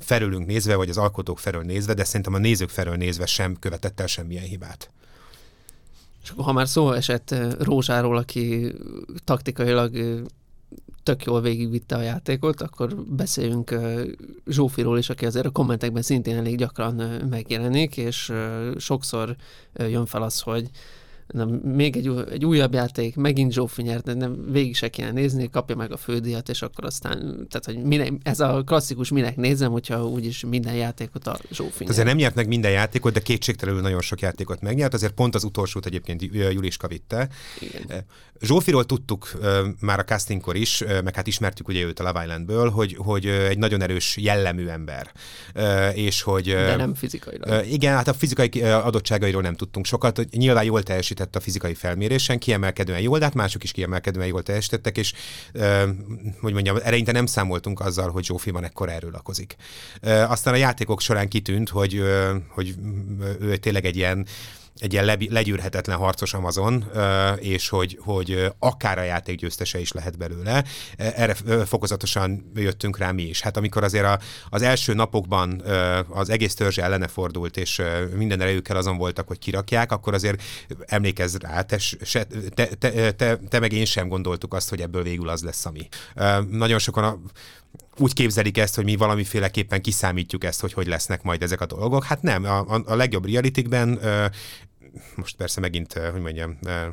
[0.00, 4.00] felülünk nézve, vagy az alkotók felől nézve, de szerintem a nézők felől nézve sem követett
[4.00, 4.90] el semmilyen hibát.
[6.22, 8.72] És ha már szó esett Rózsáról, aki
[9.24, 10.22] taktikailag
[11.02, 13.74] tök jól végigvitte a játékot, akkor beszéljünk
[14.46, 16.94] Zsófiról is, aki azért a kommentekben szintén elég gyakran
[17.30, 18.32] megjelenik, és
[18.78, 19.36] sokszor
[19.74, 20.70] jön fel az, hogy
[21.32, 25.76] na, még egy, egy újabb játék, megint Zsófi nyert, nem, végig se kéne nézni, kapja
[25.76, 30.06] meg a fődíjat, és akkor aztán, tehát hogy minek, ez a klasszikus minek nézem, hogyha
[30.06, 31.90] úgyis minden játékot a Zsófi nyert.
[31.90, 35.44] Azért nem nyert meg minden játékot, de kétségtelenül nagyon sok játékot megnyert, azért pont az
[35.44, 37.28] utolsót egyébként Juliska vitte.
[37.60, 38.04] Igen.
[38.40, 39.38] Zsófiról tudtuk
[39.80, 43.58] már a castingkor is, meg hát ismertük ugye őt a Love Islandből, hogy, hogy egy
[43.58, 45.12] nagyon erős jellemű ember.
[45.94, 46.44] És hogy...
[46.44, 47.66] De nem fizikailag.
[47.66, 50.26] Igen, hát a fizikai adottságairól nem tudtunk sokat.
[50.30, 50.82] Nyilván jól
[51.20, 55.12] teljesített a fizikai felmérésen, kiemelkedően jól, de hát mások is kiemelkedően jól teljesítettek, és
[56.40, 59.56] hogy mondjam, eleinte nem számoltunk azzal, hogy Zsófi van ekkor erről lakozik.
[60.02, 62.02] Aztán a játékok során kitűnt, hogy,
[62.48, 62.74] hogy
[63.40, 64.26] ő tényleg egy ilyen
[64.80, 66.84] egy ilyen legyűrhetetlen harcos Amazon,
[67.38, 70.64] és hogy, hogy akár a játék győztese is lehet belőle.
[70.96, 73.40] Erre fokozatosan jöttünk rá mi is.
[73.40, 75.62] Hát amikor azért a, az első napokban
[76.08, 77.82] az egész törzse ellene fordult, és
[78.14, 80.42] minden erejükkel azon voltak, hogy kirakják, akkor azért
[80.86, 85.02] emlékezz rá, te, se, te, te, te, te meg én sem gondoltuk azt, hogy ebből
[85.02, 85.88] végül az lesz, ami.
[86.50, 87.18] Nagyon sokan a,
[87.98, 92.04] úgy képzelik ezt, hogy mi valamiféleképpen kiszámítjuk ezt, hogy hogy lesznek majd ezek a dolgok.
[92.04, 93.98] Hát nem, a, a legjobb realitikben
[95.14, 96.92] most persze megint, eh, hogy mondjam, eh, eh,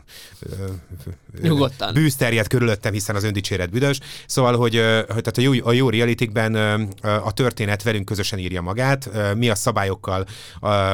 [1.42, 1.94] Nyugodtan.
[1.94, 4.00] bűzterjed körülöttem, hiszen az öndicséret büdös.
[4.26, 6.56] Szóval, hogy, hogy tehát a jó, a jó realitikben
[7.02, 10.26] a történet velünk közösen írja magát, mi a szabályokkal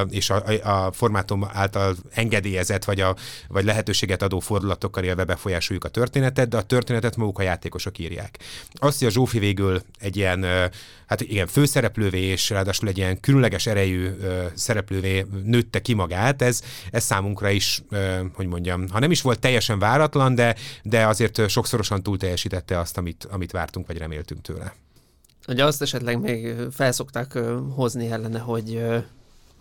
[0.09, 3.15] és a, a formátum által engedélyezett, vagy, a,
[3.47, 8.39] vagy lehetőséget adó fordulatokkal élve befolyásoljuk a történetet, de a történetet maguk a játékosok írják.
[8.73, 10.45] Azt, hogy a Zsófi végül egy ilyen,
[11.07, 14.09] hát igen, főszereplővé, és ráadásul egy ilyen különleges erejű
[14.53, 16.61] szereplővé nőtte ki magát, ez,
[16.91, 17.83] ez számunkra is,
[18.33, 22.97] hogy mondjam, ha nem is volt teljesen váratlan, de, de azért sokszorosan túl teljesítette azt,
[22.97, 24.73] amit, amit vártunk, vagy reméltünk tőle.
[25.47, 27.39] Ugye azt esetleg még felszokták
[27.75, 28.83] hozni ellene, hogy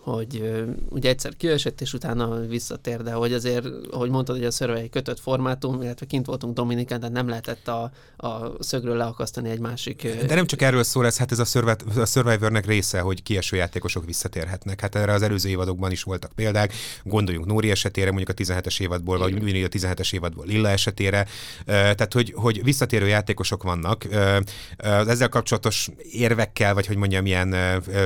[0.02, 4.50] hogy uh, ugye egyszer kiesett, és utána visszatér, de hogy azért, ahogy mondtad, hogy a
[4.50, 9.50] szörve egy kötött formátum, illetve kint voltunk Dominikán, de nem lehetett a, a szögről leakasztani
[9.50, 10.08] egy másik...
[10.26, 13.56] De nem csak erről szól ez, hát ez a, Survivor, a Survivornek része, hogy kieső
[13.56, 14.80] játékosok visszatérhetnek.
[14.80, 16.72] Hát erre az előző évadokban is voltak példák.
[17.02, 21.26] Gondoljunk Nóri esetére, mondjuk a 17-es évadból, vagy mindig a 17-es évadból Lilla esetére.
[21.64, 24.04] Tehát, hogy, hogy visszatérő játékosok vannak.
[24.10, 24.36] Uh,
[24.78, 27.50] ezzel kapcsolatos érvekkel, vagy hogy mondjam, ilyen,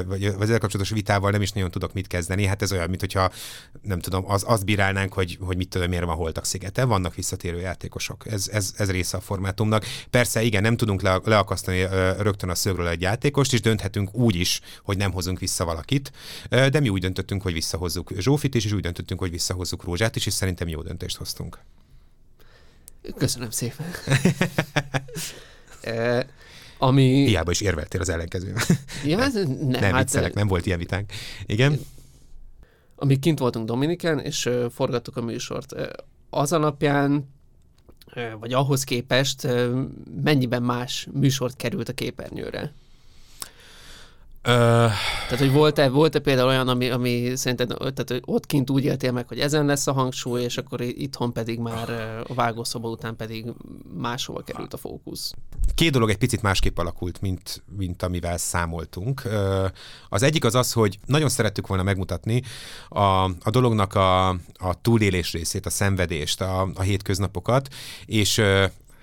[0.07, 2.45] vagy ezzel kapcsolatos vitával nem is nagyon tudok tudok mit kezdeni.
[2.45, 3.31] Hát ez olyan, mint hogyha
[3.83, 6.85] nem tudom, az, azt bírálnánk, hogy, hogy mit tudom, miért van holtak szigete.
[6.85, 8.27] Vannak visszatérő játékosok.
[8.27, 9.85] Ez, ez, ez része a formátumnak.
[10.11, 11.87] Persze, igen, nem tudunk le, leakasztani
[12.19, 16.13] rögtön a szögről egy játékost, és dönthetünk úgy is, hogy nem hozunk vissza valakit,
[16.49, 20.27] de mi úgy döntöttünk, hogy visszahozzuk Zsófit is, és úgy döntöttünk, hogy visszahozzuk Rózsát is,
[20.27, 21.59] és szerintem jó döntést hoztunk.
[23.19, 23.87] Köszönöm szépen.
[26.79, 27.03] Ami...
[27.03, 28.63] Hiába is érveltél az ellenkezőben.
[29.05, 31.13] Ja, nem, nem hát, viccelek, nem volt ilyen vitánk.
[31.47, 31.81] Igen?
[32.97, 35.87] Amíg kint voltunk Dominikán, és uh, forgattuk a műsort, uh,
[36.31, 37.35] az alapján,
[38.41, 39.49] vagy ahhoz képest
[40.23, 42.73] mennyiben más műsort került a képernyőre?
[44.47, 49.13] Tehát, hogy volt-e, volt-e például olyan, ami, ami szerinted tehát, hogy ott kint úgy éltél
[49.13, 51.91] meg, hogy ezen lesz a hangsúly, és akkor itthon pedig már
[52.29, 53.47] a vágószoba után pedig
[53.97, 55.35] máshova került a fókusz?
[55.75, 59.23] Két dolog egy picit másképp alakult, mint, mint amivel számoltunk.
[60.09, 62.43] Az egyik az az, hogy nagyon szerettük volna megmutatni
[62.89, 67.69] a, a dolognak a, a túlélés részét, a szenvedést, a, a hétköznapokat,
[68.05, 68.43] és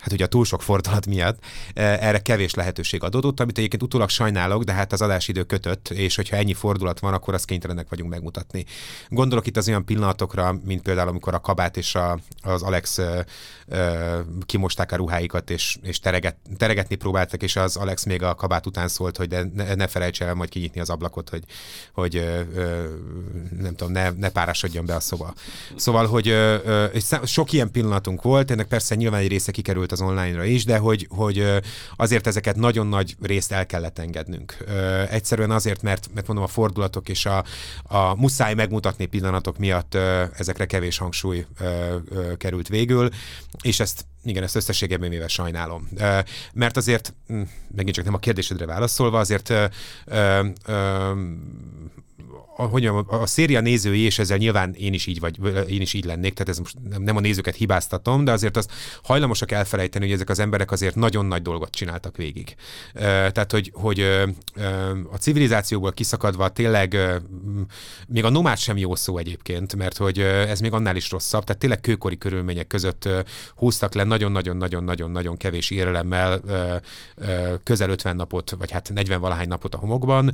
[0.04, 4.64] hát ugye a túl sok fordulat miatt erre kevés lehetőség adódott, amit egyébként utólag sajnálok,
[4.64, 8.66] de hát az adásidő kötött, és hogyha ennyi fordulat van, akkor azt kénytelenek vagyunk megmutatni.
[9.10, 13.20] Gondolok itt az olyan pillanatokra, mint például amikor a kabát és a, az Alex ö,
[13.68, 18.66] ö, kimosták a ruháikat, és, és tereget, teregetni próbáltak, és az Alex még a kabát
[18.66, 21.44] után szólt, hogy de ne, ne felejts el majd kinyitni az ablakot, hogy,
[21.94, 22.84] hogy ö, ö,
[23.60, 25.34] nem tudom, ne, ne párásodjon be a szoba.
[25.76, 30.02] Szóval, hogy ö, ö, sok ilyen pillanatunk volt, ennek persze nyilván egy része kikerült az
[30.02, 31.46] online-ra is, de hogy, hogy
[31.96, 34.58] azért ezeket nagyon nagy részt el kellett engednünk.
[35.10, 37.44] Egyszerűen azért, mert, mert mondom, a fordulatok és a,
[37.84, 39.96] a muszáj megmutatni pillanatok miatt
[40.38, 41.46] ezekre kevés hangsúly
[42.38, 43.10] került végül,
[43.62, 45.90] és ezt igen, ezt összességében mivel sajnálom.
[46.54, 47.14] Mert azért,
[47.76, 49.54] megint csak nem a kérdésedre válaszolva, azért
[52.56, 55.94] a, hogy mondjam, a, széria nézői, és ezzel nyilván én is így vagy, én is
[55.94, 58.72] így lennék, tehát ez most nem a nézőket hibáztatom, de azért azt
[59.04, 62.56] hajlamosak elfelejteni, hogy ezek az emberek azért nagyon nagy dolgot csináltak végig.
[62.94, 64.00] Tehát, hogy, hogy
[65.12, 66.98] a civilizációból kiszakadva tényleg
[68.08, 71.62] még a nomád sem jó szó egyébként, mert hogy ez még annál is rosszabb, tehát
[71.62, 73.10] tényleg kőkori körülmények között
[73.56, 76.42] húztak le nagyon-nagyon-nagyon-nagyon-nagyon kevés érelemmel
[77.64, 80.34] közel 50 napot, vagy hát 40 valahány napot a homokban,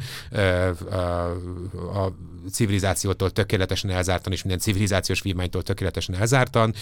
[1.94, 2.14] a
[2.52, 6.74] civilizációtól tökéletesen elzártan, és minden civilizációs vívmánytól tökéletesen elzártan,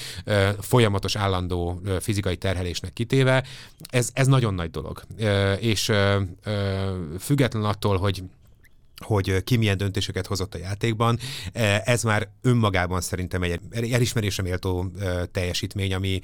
[0.60, 3.44] folyamatos állandó fizikai terhelésnek kitéve.
[3.90, 5.02] Ez, ez nagyon nagy dolog.
[5.60, 5.92] És
[7.20, 8.24] független attól, hogy
[9.06, 11.20] hogy ki milyen döntéseket hozott a játékban.
[11.84, 14.92] Ez már önmagában szerintem egy elismerésre méltó
[15.32, 16.20] teljesítmény, ami,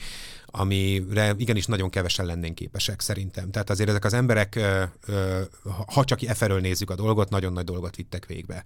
[0.45, 3.51] amire igenis nagyon kevesen lennénk képesek szerintem.
[3.51, 4.59] Tehát azért ezek az emberek,
[5.85, 8.63] ha csak efelől nézzük a dolgot, nagyon nagy dolgot vittek végbe.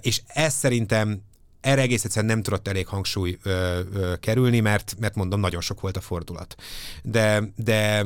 [0.00, 1.22] És ez szerintem
[1.64, 5.80] erre egész egyszerűen nem tudott elég hangsúly ö, ö, kerülni, mert, mert mondom, nagyon sok
[5.80, 6.54] volt a fordulat.
[7.02, 8.04] De, de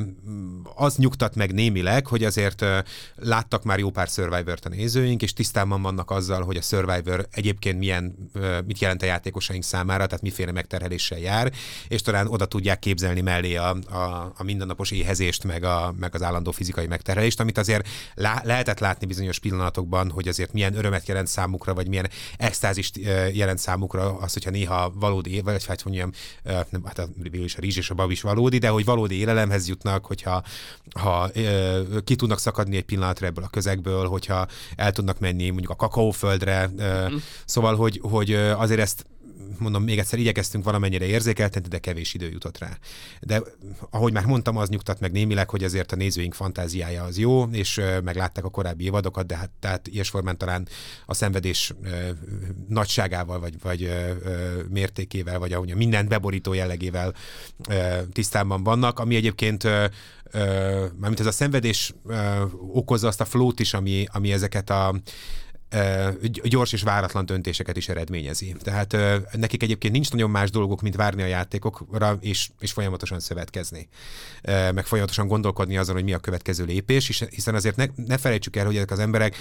[0.75, 2.79] az nyugtat meg némileg, hogy azért ö,
[3.15, 7.79] láttak már jó pár Survivor-t a nézőink, és tisztában vannak azzal, hogy a Survivor egyébként
[7.79, 11.51] milyen, ö, mit jelent a játékosaink számára, tehát miféle megterheléssel jár,
[11.87, 16.21] és talán oda tudják képzelni mellé a, a, a mindennapos éhezést, meg, a, meg az
[16.21, 21.27] állandó fizikai megterhelést, amit azért lá, lehetett látni bizonyos pillanatokban, hogy azért milyen örömet jelent
[21.27, 22.97] számukra, vagy milyen extázist
[23.33, 26.11] jelent jelent számukra az, hogyha néha valódi, vagy hát mondjam,
[26.43, 29.67] nem, hát a, is a rizs és a bab is valódi, de hogy valódi élelemhez
[29.67, 30.43] jutnak, hogyha
[30.99, 31.29] ha,
[32.03, 36.67] ki tudnak szakadni egy pillanatra ebből a közegből, hogyha el tudnak menni mondjuk a kakaóföldre,
[36.67, 37.15] mm.
[37.45, 39.05] szóval, hogy, hogy azért ezt
[39.57, 42.77] mondom, még egyszer igyekeztünk valamennyire érzékeltetni, de kevés idő jutott rá.
[43.21, 43.41] De
[43.89, 47.81] ahogy már mondtam, az nyugtat meg némileg, hogy azért a nézőink fantáziája az jó, és
[48.03, 50.67] meglátták a korábbi évadokat, de hát tehát ilyes formán talán
[51.05, 51.73] a szenvedés
[52.67, 53.91] nagyságával, vagy, vagy
[54.69, 57.13] mértékével, vagy ahogy minden beborító jellegével
[58.13, 59.63] tisztában vannak, ami egyébként
[60.99, 61.93] mármint ez a szenvedés
[62.73, 64.95] okozza azt a flót is, ami, ami ezeket a
[66.43, 68.55] gyors és váratlan döntéseket is eredményezi.
[68.59, 68.97] Tehát
[69.31, 73.87] nekik egyébként nincs nagyon más dolgok, mint várni a játékokra, és, és folyamatosan szövetkezni.
[74.43, 78.65] Meg folyamatosan gondolkodni azon, hogy mi a következő lépés, hiszen azért ne, ne felejtsük el,
[78.65, 79.35] hogy ezek az emberek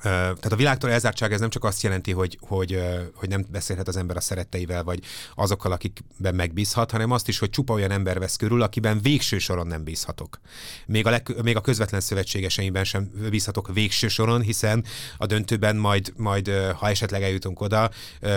[0.00, 2.82] tehát a világtól elzártság ez nem csak azt jelenti, hogy, hogy,
[3.14, 5.00] hogy nem beszélhet az ember a szeretteivel, vagy
[5.34, 9.66] azokkal, akikben megbízhat, hanem azt is, hogy csupa olyan ember vesz körül, akiben végső soron
[9.66, 10.40] nem bízhatok.
[10.86, 14.84] Még a, leg, még a közvetlen szövetségeseimben sem bízhatok végső soron, hiszen
[15.16, 17.90] a döntőben majd, majd ha esetleg eljutunk oda,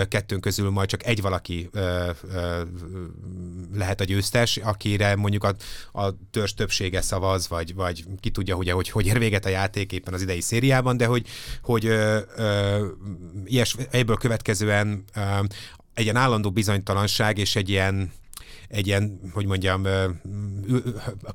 [0.07, 1.69] kettőnk közül majd csak egy valaki
[3.73, 5.55] lehet a győztes, akire mondjuk a,
[6.01, 9.91] a törzs többsége szavaz, vagy, vagy ki tudja, ugye, hogy hogy ér véget a játék
[9.91, 11.27] éppen az idei szériában, de hogy
[11.61, 12.85] hogy ö, ö,
[13.45, 15.21] ilyes, ebből következően ö,
[15.93, 18.11] egy ilyen állandó bizonytalanság és egy ilyen
[18.67, 19.87] egy ilyen, hogy mondjam,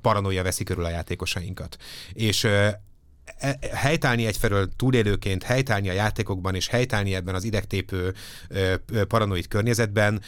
[0.02, 1.76] paranoia veszi körül a játékosainkat.
[2.12, 2.80] És e,
[3.72, 8.14] helytállni egyfelől túlélőként, helytállni a játékokban, és helytállni ebben az idegtépő
[9.08, 10.22] paranoid környezetben,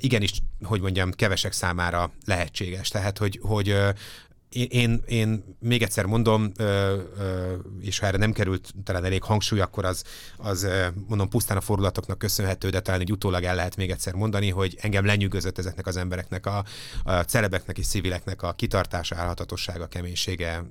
[0.00, 0.32] igenis,
[0.62, 2.88] hogy mondjam, kevesek számára lehetséges.
[2.88, 3.76] Tehát, hogy, hogy
[4.54, 6.52] én, én még egyszer mondom,
[7.80, 10.04] és ha erre nem került talán elég hangsúly, akkor az,
[10.36, 10.68] az
[11.06, 14.78] mondom pusztán a fordulatoknak köszönhető, de talán egy utólag el lehet még egyszer mondani, hogy
[14.80, 16.64] engem lenyűgözött ezeknek az embereknek, a,
[17.02, 20.64] a celebeknek és civileknek a kitartása, állhatatossága, keménysége,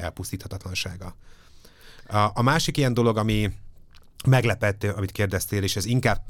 [0.00, 1.16] elpusztíthatatlansága.
[2.06, 3.52] A, a másik ilyen dolog, ami,
[4.26, 6.24] meglepett, amit kérdeztél, és ez inkább,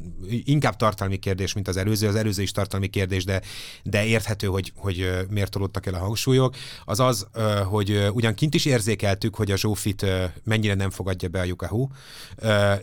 [0.44, 2.08] inkább tartalmi kérdés, mint az előző.
[2.08, 3.42] Az előző is tartalmi kérdés, de,
[3.82, 6.54] de érthető, hogy, hogy miért tolódtak el a hangsúlyok.
[6.84, 7.26] Az az,
[7.64, 10.06] hogy ugyan kint is érzékeltük, hogy a Zsófit
[10.44, 11.88] mennyire nem fogadja be a Jukahu,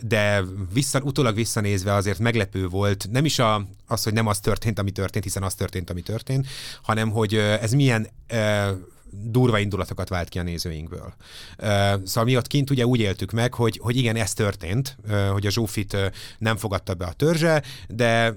[0.00, 0.42] de
[0.72, 4.90] vissza, utólag visszanézve azért meglepő volt, nem is a, az, hogy nem az történt, ami
[4.90, 6.46] történt, hiszen az történt, ami történt,
[6.82, 8.08] hanem hogy ez milyen
[9.12, 11.14] durva indulatokat vált ki a nézőinkből.
[12.04, 14.96] Szóval mi ott kint ugye úgy éltük meg, hogy, hogy igen, ez történt,
[15.32, 15.96] hogy a Zsófit
[16.38, 18.34] nem fogadta be a törzse, de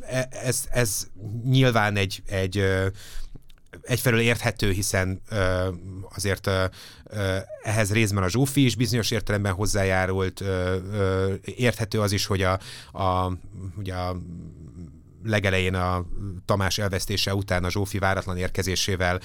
[0.00, 1.06] e, ez, ez
[1.44, 2.64] nyilván egy, egy
[3.82, 5.20] egyfelől érthető, hiszen
[6.14, 6.50] azért
[7.62, 10.44] ehhez részben a Zsófi is bizonyos értelemben hozzájárult,
[11.44, 12.58] érthető az is, hogy a,
[12.92, 13.32] a,
[13.76, 14.16] ugye a
[15.26, 16.04] legelején a
[16.44, 19.20] Tamás elvesztése után a Zsófi váratlan érkezésével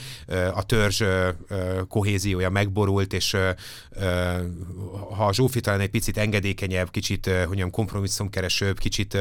[0.53, 1.03] a törzs
[1.87, 3.37] kohéziója megborult, és
[5.15, 9.17] ha a Zsófi talán egy picit engedékenyebb, kicsit hogy mondjam, kompromisszumkeresőbb, kicsit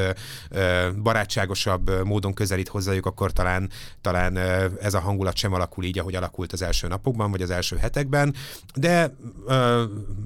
[1.03, 3.69] barátságosabb módon közelít hozzájuk, akkor talán,
[4.01, 4.37] talán
[4.81, 8.35] ez a hangulat sem alakul így, ahogy alakult az első napokban, vagy az első hetekben,
[8.75, 9.15] de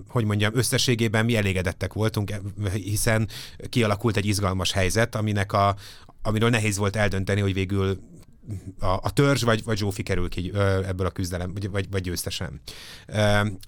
[0.08, 2.32] hogy mondjam, összességében mi elégedettek voltunk,
[2.74, 3.28] hiszen
[3.70, 5.76] kialakult egy izgalmas helyzet, aminek a,
[6.26, 8.00] amiről nehéz volt eldönteni, hogy végül
[8.80, 10.52] a, a törzs vagy, vagy Zsófi kerül ki
[10.86, 12.62] ebből a küzdelem, vagy, vagy, vagy győztesen.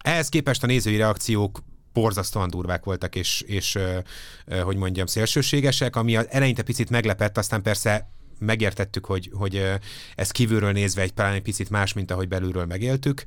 [0.02, 3.78] Ehhez képest a nézői reakciók borzasztóan durvák voltak, és, és
[4.63, 9.63] hogy mondjam, szélsőségesek, ami eleinte picit meglepett, aztán persze megértettük, hogy, hogy
[10.15, 13.24] ez kívülről nézve egy talán egy picit más, mint ahogy belülről megéltük,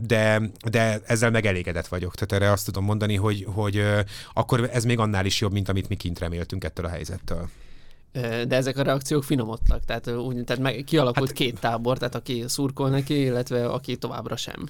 [0.00, 2.14] de, de ezzel megelégedett vagyok.
[2.14, 3.84] Tehát erre azt tudom mondani, hogy, hogy
[4.32, 7.48] akkor ez még annál is jobb, mint amit mi kint reméltünk ettől a helyzettől
[8.12, 12.44] de ezek a reakciók finomodtak, tehát, úgy, tehát meg, kialakult hát, két tábor, tehát aki
[12.46, 14.68] szurkol neki, illetve aki továbbra sem.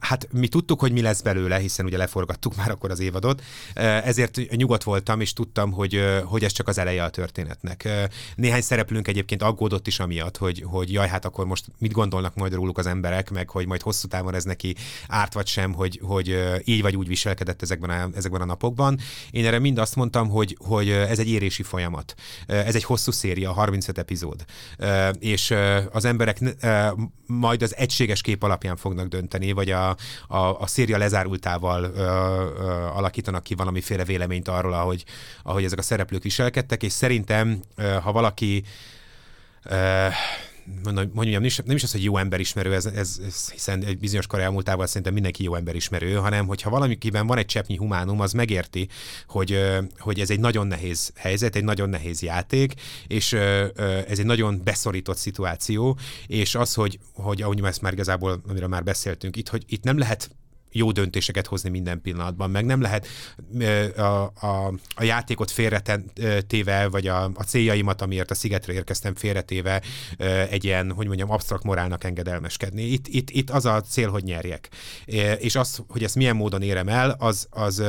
[0.00, 3.42] Hát mi tudtuk, hogy mi lesz belőle, hiszen ugye leforgattuk már akkor az évadot,
[3.74, 7.88] ezért nyugodt voltam, és tudtam, hogy, hogy ez csak az eleje a történetnek.
[8.36, 12.54] Néhány szereplőnk egyébként aggódott is amiatt, hogy, hogy jaj, hát akkor most mit gondolnak majd
[12.54, 14.74] róluk az emberek, meg hogy majd hosszú távon ez neki
[15.08, 18.98] árt vagy sem, hogy, hogy így vagy úgy viselkedett ezekben a, ezekben a napokban.
[19.30, 22.14] Én erre mind azt mondtam, hogy, hogy ez egy érési folyamat.
[22.46, 24.44] Ez egy hosszú széria, 35 epizód.
[25.18, 25.54] És
[25.92, 26.38] az emberek
[27.26, 29.96] majd az egységes kép alapján fognak dönteni alakítani, vagy a,
[30.36, 35.04] a, a széria lezárultával ö, ö, alakítanak ki valamiféle véleményt arról, ahogy,
[35.42, 38.64] ahogy ezek a szereplők viselkedtek, és szerintem, ö, ha valaki
[39.62, 40.06] ö,
[40.84, 44.26] mondjam, nem is, nem is az, hogy jó emberismerő, ez, ez, ez hiszen egy bizonyos
[44.26, 48.88] kor elmúltával szerintem mindenki jó emberismerő, hanem hogyha valamikiben van egy cseppnyi humánum, az megérti,
[49.26, 49.60] hogy,
[49.98, 52.72] hogy ez egy nagyon nehéz helyzet, egy nagyon nehéz játék,
[53.06, 53.32] és
[54.08, 58.84] ez egy nagyon beszorított szituáció, és az, hogy, hogy ahogy ezt már igazából, amiről már
[58.84, 60.30] beszéltünk, itt, hogy itt nem lehet
[60.74, 63.06] jó döntéseket hozni minden pillanatban, meg nem lehet
[63.96, 64.02] a,
[64.46, 69.82] a, a játékot félretéve, vagy a, a céljaimat, amiért a szigetre érkeztem félretéve
[70.50, 72.82] egy ilyen, hogy mondjam, absztrakt morálnak engedelmeskedni.
[72.82, 74.68] Itt, itt, itt az a cél, hogy nyerjek.
[75.38, 77.82] És az, hogy ezt milyen módon érem el, az, az,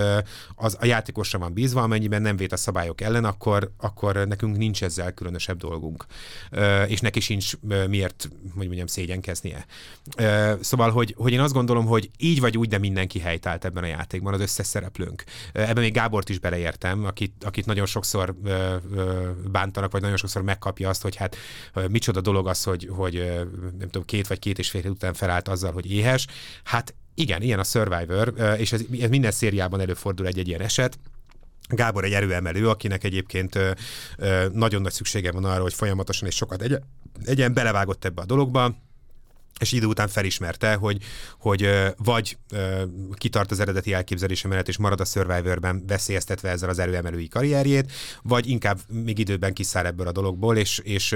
[0.55, 4.83] az a játékosra van bízva, amennyiben nem vét a szabályok ellen, akkor, akkor nekünk nincs
[4.83, 6.05] ezzel különösebb dolgunk.
[6.87, 7.53] És neki sincs
[7.87, 9.65] miért, hogy mondjam, szégyenkeznie.
[10.61, 13.87] Szóval, hogy, hogy én azt gondolom, hogy így vagy úgy szinte mindenki helytált ebben a
[13.87, 15.23] játékban, az összes szereplőnk.
[15.53, 18.35] Ebben még Gábort is beleértem, akit, akit nagyon sokszor
[19.51, 21.35] bántanak, vagy nagyon sokszor megkapja azt, hogy hát
[21.89, 23.13] micsoda dolog az, hogy, hogy
[23.79, 26.27] nem tudom, két vagy két és fél után felállt azzal, hogy éhes.
[26.63, 30.97] Hát igen, ilyen a Survivor, és ez, ez minden szériában előfordul egy-egy ilyen eset.
[31.67, 33.59] Gábor egy erőemelő, akinek egyébként
[34.51, 36.83] nagyon nagy szüksége van arra, hogy folyamatosan és sokat egyen,
[37.25, 38.75] egyen belevágott ebbe a dologba,
[39.59, 40.97] és idő után felismerte, hogy,
[41.39, 42.37] hogy vagy
[43.13, 47.91] kitart az eredeti elképzelése mellett, és marad a Survivorben veszélyeztetve ezzel az erőemelői karrierjét,
[48.21, 51.15] vagy inkább még időben kiszáll ebből a dologból, és, és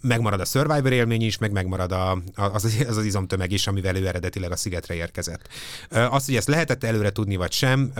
[0.00, 4.06] megmarad a Survivor élmény is, meg megmarad a, az, az az izomtömeg is, amivel ő
[4.06, 5.48] eredetileg a szigetre érkezett.
[5.90, 7.92] Azt, hogy ezt lehetett előre tudni, vagy sem,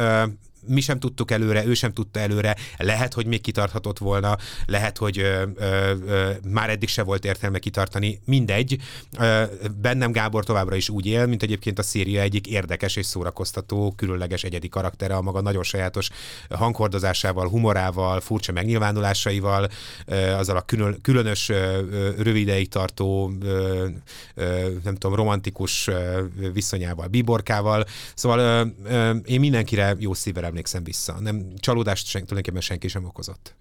[0.67, 4.37] mi sem tudtuk előre, ő sem tudta előre, lehet, hogy még kitarthatott volna,
[4.67, 8.79] lehet, hogy ö, ö, ö, már eddig se volt értelme kitartani, mindegy.
[9.19, 9.43] Ö,
[9.81, 14.45] bennem Gábor továbbra is úgy él, mint egyébként a széria egyik érdekes és szórakoztató, különleges
[14.45, 16.09] egyedi karaktere a maga nagyon sajátos
[16.51, 19.69] hanghordozásával, humorával, furcsa megnyilvánulásaival,
[20.07, 21.79] ö, azzal a külön, különös ö,
[22.19, 23.87] rövideig tartó, ö,
[24.35, 27.85] ö, nem tudom, romantikus ö, viszonyával, biborkával.
[28.15, 31.21] Szóval ö, ö, én mindenkire jó szívvel emlékszem vissza.
[31.21, 33.55] Nem, csalódást sen, tulajdonképpen senki sem okozott.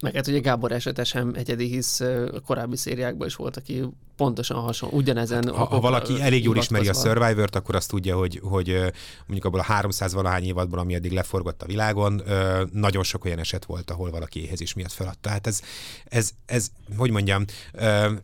[0.00, 3.84] Meg hát ugye Gábor esete sem egyedi, hisz a korábbi szériákban is volt, aki
[4.18, 5.44] pontosan hasonló, ugyanezen.
[5.44, 8.68] Hát, ha, ha valaki elég jól ismeri a Survivor-t, akkor azt tudja, hogy, hogy
[9.26, 12.22] mondjuk abból a 300 valahány évadból, ami eddig leforgott a világon,
[12.72, 15.28] nagyon sok olyan eset volt, ahol valaki éhez is miatt feladta.
[15.28, 15.60] Hát ez,
[16.04, 17.44] ez, ez hogy mondjam,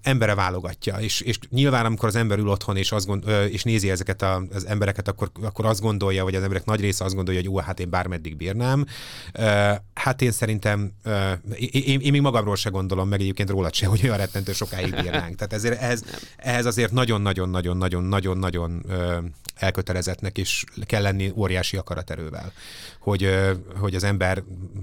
[0.03, 3.91] embere válogatja, és, és nyilván amikor az ember ül otthon és, azt gond, és nézi
[3.91, 7.51] ezeket az embereket, akkor, akkor azt gondolja, vagy az emberek nagy része azt gondolja, hogy
[7.51, 8.87] jó, hát én bármeddig bírnám.
[9.95, 10.93] Hát én szerintem,
[11.73, 15.37] én, én még magamról se gondolom, meg egyébként rólad se, hogy olyan rettentő sokáig bírnánk.
[15.37, 16.05] Tehát ezért ehhez,
[16.37, 18.83] ehhez azért nagyon-nagyon-nagyon-nagyon-nagyon-nagyon
[19.55, 22.53] elkötelezettnek is kell lenni óriási akaraterővel.
[22.99, 23.29] Hogy,
[23.79, 24.43] hogy az ember,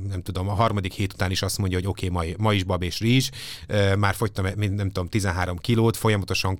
[0.09, 2.63] nem tudom, a harmadik hét után is azt mondja, hogy oké, okay, ma, ma is
[2.63, 3.29] bab és rizs,
[3.97, 6.59] már fogytam, nem tudom, 13 kilót, folyamatosan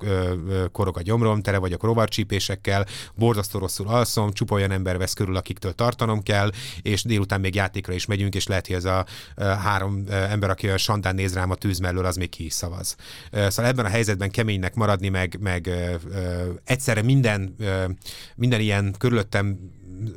[0.72, 5.74] korog a gyomrom, tele vagyok rovarcsípésekkel, borzasztó rosszul alszom, csupa olyan ember vesz körül, akiktől
[5.74, 6.52] tartanom kell,
[6.82, 9.06] és délután még játékra is megyünk, és lehet, hogy ez a
[9.36, 12.96] három ember, aki olyan sandán néz rám a tűz mellől, az még ki is szavaz.
[13.32, 15.70] Szóval ebben a helyzetben keménynek maradni, meg, meg
[16.64, 17.56] egyszerre minden
[18.36, 19.60] minden ilyen körülöttem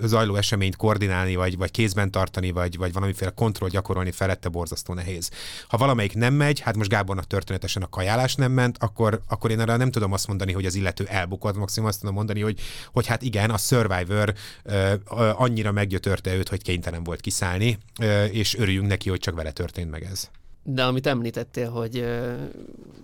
[0.02, 5.30] zajló eseményt koordinálni, vagy, vagy kézben tartani, vagy, vagy valamiféle kontroll gyakorolni felette borzasztó nehéz.
[5.68, 9.60] Ha valamelyik nem megy, hát most Gábornak történetesen a kajálás nem ment, akkor, akkor én
[9.60, 12.60] erre nem tudom azt mondani, hogy az illető elbukott, maximum azt tudom mondani, hogy,
[12.92, 18.56] hogy hát igen, a Survivor uh, annyira meggyötörte őt, hogy kénytelen volt kiszállni, uh, és
[18.56, 20.30] örüljünk neki, hogy csak vele történt meg ez.
[20.62, 22.04] De amit említettél, hogy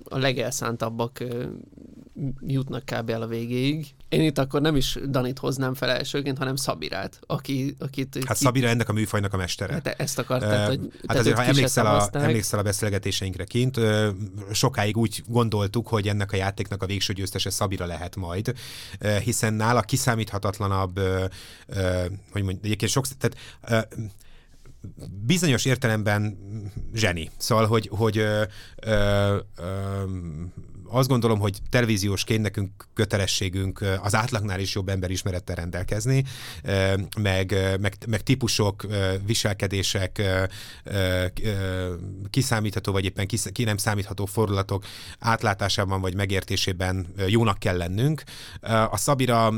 [0.04, 1.24] a legelszántabbak
[2.40, 3.10] jutnak kb.
[3.10, 3.86] el a végéig.
[4.10, 8.14] Én itt akkor nem is Danit hoznám fel elsőként, hanem Szabirát, aki, akit...
[8.26, 8.44] Hát ki...
[8.44, 9.72] Szabira ennek a műfajnak a mestere.
[9.72, 10.92] Hát ezt akartad, uh, hogy...
[11.06, 14.06] Hát azért, ha emlékszel a, emlékszel a beszélgetéseinkre kint, uh,
[14.52, 18.54] sokáig úgy gondoltuk, hogy ennek a játéknak a végső győztese Szabira lehet majd,
[19.00, 21.24] uh, hiszen nála kiszámíthatatlanabb, uh,
[21.68, 23.06] uh, hogy mondjuk, egyébként sok...
[23.06, 23.36] Tehát,
[23.68, 24.08] uh,
[25.26, 26.38] bizonyos értelemben
[26.94, 27.30] zseni.
[27.36, 28.42] Szóval, hogy, hogy ö,
[28.76, 30.04] ö, ö,
[30.90, 36.24] azt gondolom, hogy televíziósként nekünk kötelességünk az átlagnál is jobb emberismerettel rendelkezni,
[37.18, 38.86] meg, meg, meg típusok,
[39.26, 40.22] viselkedések,
[42.30, 44.84] kiszámítható, vagy éppen ki nem számítható fordulatok
[45.18, 48.22] átlátásában vagy megértésében jónak kell lennünk.
[48.90, 49.52] A Szabira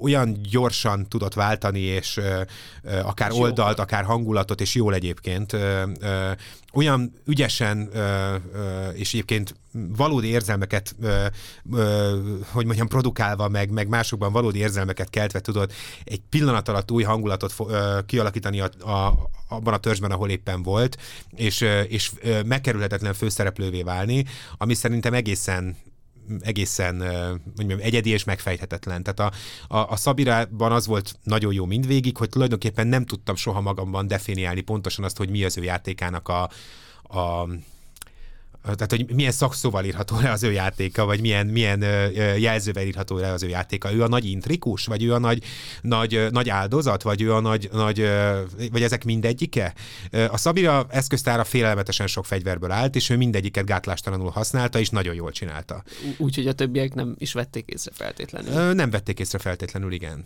[0.00, 2.20] olyan gyorsan tudott váltani, és
[3.02, 3.82] akár és oldalt, jó.
[3.82, 5.56] akár hangulatot, és jól egyébként,
[6.72, 7.90] olyan ügyesen,
[8.94, 10.96] és egyébként valódi érzelmeket,
[12.52, 15.72] hogy mondjam, produkálva, meg, meg másokban valódi érzelmeket keltve tudod
[16.04, 17.54] egy pillanat alatt új hangulatot
[18.06, 20.96] kialakítani a, a, abban a törzsben, ahol éppen volt,
[21.36, 22.12] és, és
[22.46, 24.24] megkerülhetetlen főszereplővé válni,
[24.58, 25.76] ami szerintem egészen
[26.40, 26.94] egészen
[27.56, 29.02] mondjam, egyedi és megfejthetetlen.
[29.02, 33.60] Tehát a, a, a Szabirában az volt nagyon jó mindvégig, hogy tulajdonképpen nem tudtam soha
[33.60, 36.42] magamban definiálni pontosan azt, hogy mi az ő játékának a,
[37.02, 37.48] a
[38.62, 41.80] tehát hogy milyen szakszóval írható le az ő játéka, vagy milyen, milyen
[42.38, 43.92] jelzővel írható le az ő játéka.
[43.92, 45.44] Ő a nagy intrikus, vagy ő a nagy,
[45.80, 48.08] nagy, nagy áldozat, vagy ő a nagy, nagy
[48.72, 49.74] vagy ezek mindegyike?
[50.30, 55.30] A Szabira eszköztára félelmetesen sok fegyverből állt, és ő mindegyiket gátlástalanul használta, és nagyon jól
[55.30, 55.82] csinálta.
[56.16, 58.72] Úgyhogy a többiek nem is vették észre feltétlenül.
[58.72, 60.24] Nem vették észre feltétlenül, igen.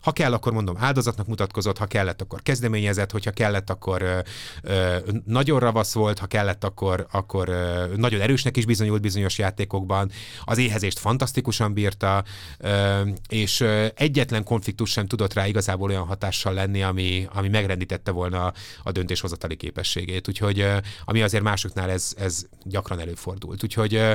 [0.00, 4.18] Ha kell, akkor mondom, áldozatnak mutatkozott, ha kellett, akkor kezdeményezett, hogyha kellett, akkor ö,
[4.62, 10.10] ö, nagyon ravasz volt, ha kellett, akkor, akkor ö, nagyon erősnek is bizonyult bizonyos játékokban,
[10.44, 12.24] az éhezést fantasztikusan bírta,
[12.58, 18.10] ö, és ö, egyetlen konfliktus sem tudott rá igazából olyan hatással lenni, ami, ami megrendítette
[18.10, 20.28] volna a döntéshozatali képességét.
[20.28, 23.62] Úgyhogy, ö, ami azért másoknál ez, ez gyakran előfordult.
[23.62, 24.12] Úgyhogy ö,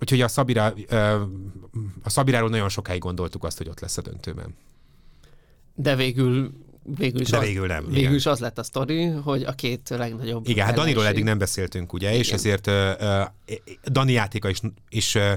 [0.00, 0.74] Úgyhogy a, Szabira,
[2.02, 4.54] a Szabiráról nagyon sokáig gondoltuk azt, hogy ott lesz a döntőben.
[5.74, 6.52] De végül
[6.96, 8.14] végül is, De az, végül nem, végül igen.
[8.14, 11.92] is az lett a sztori, hogy a két legnagyobb Igen, hát Daniról eddig nem beszéltünk,
[11.92, 12.38] ugye, és Igen.
[12.38, 15.32] ezért uh, uh, Dani játéka is, is uh,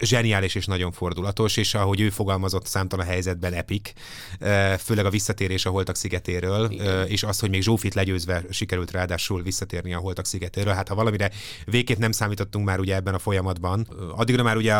[0.00, 3.92] zseniális és nagyon fordulatos, és ahogy ő fogalmazott számtalan helyzetben epik,
[4.78, 7.06] főleg a visszatérés a Holtak szigetéről, Igen.
[7.06, 10.72] és az, hogy még Zsófit legyőzve sikerült ráadásul visszatérni a Holtak szigetéről.
[10.72, 11.30] Hát ha valamire
[11.64, 13.86] végképp nem számítottunk már ugye ebben a folyamatban,
[14.16, 14.74] addigra már ugye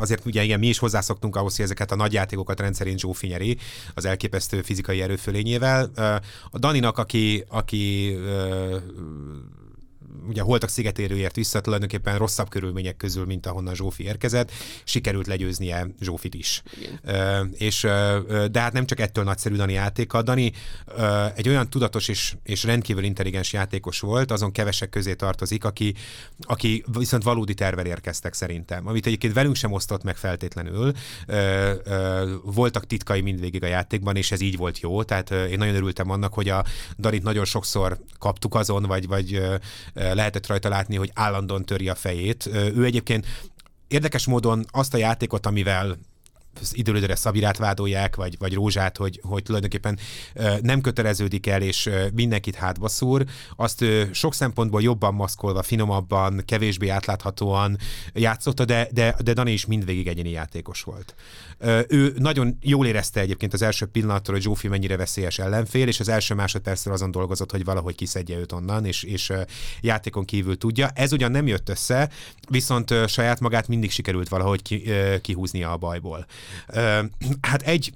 [0.00, 3.58] azért ugye igen, mi is hozzászoktunk ahhoz, hogy ezeket a nagy játékokat rendszerint Zsófi nyeri
[3.94, 5.90] az elképesztő fizikai erőfölényével.
[6.50, 8.16] A Daninak, aki, aki
[10.28, 14.52] ugye Holtak szigetéről ért vissza, tulajdonképpen rosszabb körülmények közül, mint ahonnan Zsófi érkezett,
[14.84, 16.62] sikerült legyőznie Zsófit is.
[16.80, 17.00] Igen.
[17.02, 20.22] Ö, és, ö, de hát nem csak ettől nagyszerű Dani játéka.
[20.22, 20.52] Dani
[20.86, 25.94] ö, egy olyan tudatos és, és rendkívül intelligens játékos volt, azon kevesek közé tartozik, aki,
[26.40, 30.92] aki viszont valódi tervel érkeztek szerintem, amit egyébként velünk sem osztott meg feltétlenül.
[31.26, 35.58] Ö, ö, voltak titkai mindvégig a játékban, és ez így volt jó, tehát ö, én
[35.58, 36.64] nagyon örültem annak, hogy a
[36.98, 39.54] Danit nagyon sokszor kaptuk azon, vagy, vagy ö,
[40.12, 42.46] lehetett rajta látni, hogy állandóan töri a fejét.
[42.46, 43.26] Ő egyébként
[43.88, 45.96] érdekes módon azt a játékot, amivel
[46.72, 49.98] időről időre Szabirát vádolják, vagy, vagy Rózsát, hogy, hogy tulajdonképpen
[50.62, 53.24] nem köteleződik el, és mindenkit hátba szúr,
[53.56, 57.78] azt sok szempontból jobban maszkolva, finomabban, kevésbé átláthatóan
[58.12, 61.14] játszotta, de, de, de Dani is mindvégig egyéni játékos volt.
[61.88, 66.08] Ő nagyon jól érezte egyébként az első pillanattól, hogy Zsófi mennyire veszélyes ellenfél, és az
[66.08, 69.32] első másodpercről azon dolgozott, hogy valahogy kiszedje őt onnan, és, és
[69.80, 70.90] játékon kívül tudja.
[70.94, 72.10] Ez ugyan nem jött össze,
[72.48, 74.90] viszont saját magát mindig sikerült valahogy ki,
[75.20, 76.26] kihúznia a bajból.
[77.40, 77.92] Hát egy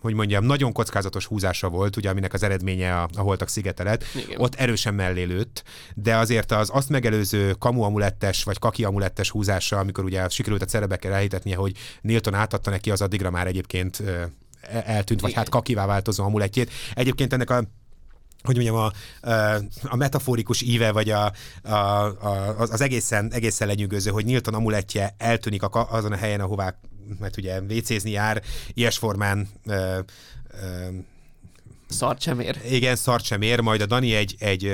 [0.00, 4.04] hogy mondjam, nagyon kockázatos húzása volt, ugye, aminek az eredménye a, a Holtak szigetelet.
[4.14, 4.40] Igen.
[4.40, 5.64] Ott erősen mellé lőtt,
[5.94, 10.64] de azért az azt megelőző kamu amulettes, vagy kaki amulettes húzása, amikor ugye sikerült a
[10.64, 14.22] cerebekkel elhitetnie, hogy Nilton átadta neki, az addigra már egyébként ö,
[14.70, 15.42] eltűnt, vagy Igen.
[15.42, 16.70] hát kakivá változó amulettjét.
[16.94, 17.64] Egyébként ennek a
[18.42, 18.92] hogy mondjam, a,
[19.82, 21.32] a metaforikus íve, vagy a,
[21.62, 26.74] a, a, az, egészen, egészen lenyűgöző, hogy Nilton amulettje eltűnik azon a helyen, ahová
[27.18, 28.42] mert ugye vécézni jár,
[28.74, 29.98] ilyes formán ö,
[30.62, 30.88] ö,
[31.90, 32.60] Szart sem ér.
[32.70, 34.64] igen, szart sem ér, majd a Dani egy, egy,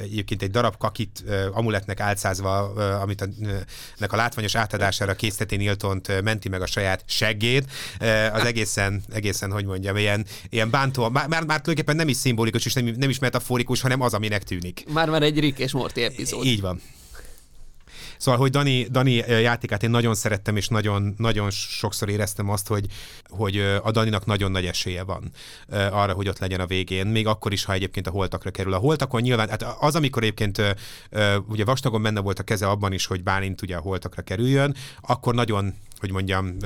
[0.00, 2.58] egyébként egy darab kakit amuletnek álcázva,
[3.00, 3.56] amit a, ö,
[3.96, 7.64] nek a látványos átadására készíteti Niltont menti meg a saját seggét.
[8.32, 12.64] Az egészen, egészen, hogy mondjam, ilyen, ilyen bántó, már, már, már tulajdonképpen nem is szimbolikus,
[12.64, 14.84] és nem, nem is metaforikus, hanem az, aminek tűnik.
[14.92, 16.44] Már már egy Rick és Morty epizód.
[16.44, 16.80] Így van.
[18.22, 22.86] Szóval, hogy Dani, Dani játékát én nagyon szerettem, és nagyon, nagyon sokszor éreztem azt, hogy,
[23.28, 25.30] hogy a Daninak nagyon nagy esélye van
[25.70, 28.72] arra, hogy ott legyen a végén, még akkor is, ha egyébként a holtakra kerül.
[28.72, 30.76] A holtakon nyilván, hát az, amikor egyébként
[31.46, 35.34] ugye vastagon benne volt a keze abban is, hogy Bálint ugye a holtakra kerüljön, akkor
[35.34, 36.56] nagyon hogy mondjam,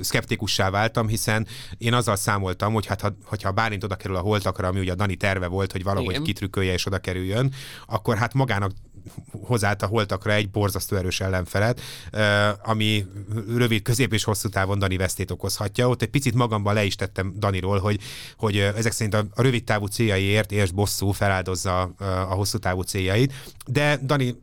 [0.00, 1.46] szkeptikussá váltam, hiszen
[1.78, 4.94] én azzal számoltam, hogy hát ha, hogyha Bálint oda kerül a holtakra, ami ugye a
[4.94, 6.22] Dani terve volt, hogy valahogy Igen.
[6.22, 7.52] kitrükkölje és oda kerüljön,
[7.86, 8.72] akkor hát magának
[9.42, 11.80] hozzáállt a holtakra egy borzasztó erős ellenfelet,
[12.62, 13.06] ami
[13.56, 15.88] rövid, közép és hosszú távon Dani vesztét okozhatja.
[15.88, 18.00] Ott egy picit magamban le is tettem Daniról, hogy,
[18.36, 21.80] hogy ezek szerint a, a rövid távú céljaiért és bosszú feláldozza
[22.28, 23.32] a hosszú távú céljait,
[23.66, 24.42] de Dani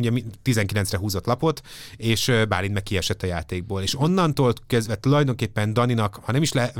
[0.00, 1.60] ugye mi- 19-re húzott lapot,
[1.96, 3.82] és Bálint meg kiesett a játékból.
[3.82, 6.72] És onnantól kezdve tulajdonképpen Daninak, ha nem is le,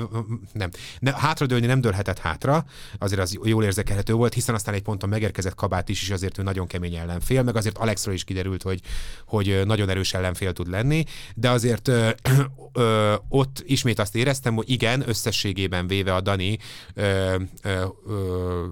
[0.53, 2.65] nem, ne, hátradőlni nem dőlhetett hátra,
[2.99, 6.43] azért az jól érzékelhető volt, hiszen aztán egy ponton megérkezett kabát is, és azért ő
[6.43, 8.81] nagyon kemény ellenfél, meg azért Alexről is kiderült, hogy,
[9.27, 11.05] hogy nagyon erős ellenfél tud lenni,
[11.35, 12.11] de azért ö,
[12.73, 16.59] ö, ott ismét azt éreztem, hogy igen, összességében véve a Dani
[16.95, 18.65] ö, ö, ö,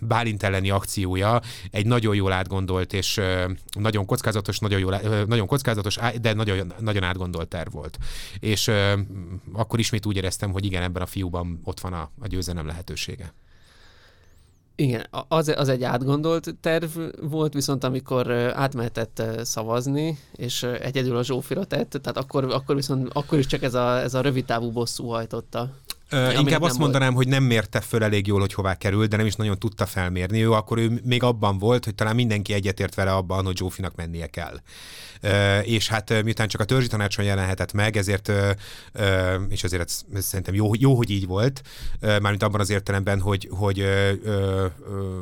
[0.00, 1.40] Bálint elleni akciója
[1.70, 3.20] egy nagyon jól átgondolt és
[3.78, 7.98] nagyon kockázatos, nagyon, jól, nagyon kockázatos, de nagyon, nagyon átgondolt terv volt.
[8.38, 8.70] És
[9.52, 13.34] akkor ismét úgy éreztem, hogy igen, ebben a fiúban ott van a, a győzelem lehetősége.
[14.80, 21.64] Igen, az, az egy átgondolt terv volt, viszont amikor átmehetett szavazni, és egyedül a Zsófira
[21.64, 25.06] tett, tehát akkor, akkor viszont akkor is csak ez a, ez a rövid távú bosszú
[25.06, 25.70] hajtotta.
[26.10, 27.24] Ö, inkább azt mondanám, volt.
[27.24, 30.42] hogy nem mérte föl elég jól, hogy hová kerül, de nem is nagyon tudta felmérni.
[30.42, 34.26] Ő akkor ő még abban volt, hogy talán mindenki egyetért vele abban, hogy Zsófinak mennie
[34.26, 34.60] kell.
[35.20, 38.50] Ö, és hát miután csak a törzsi tanácson jelenhetett meg, ezért, ö,
[38.92, 41.62] ö, és azért ez, ez szerintem jó, jó, hogy így volt,
[42.00, 45.20] ö, mármint abban az értelemben, hogy, hogy ö, ö, ö,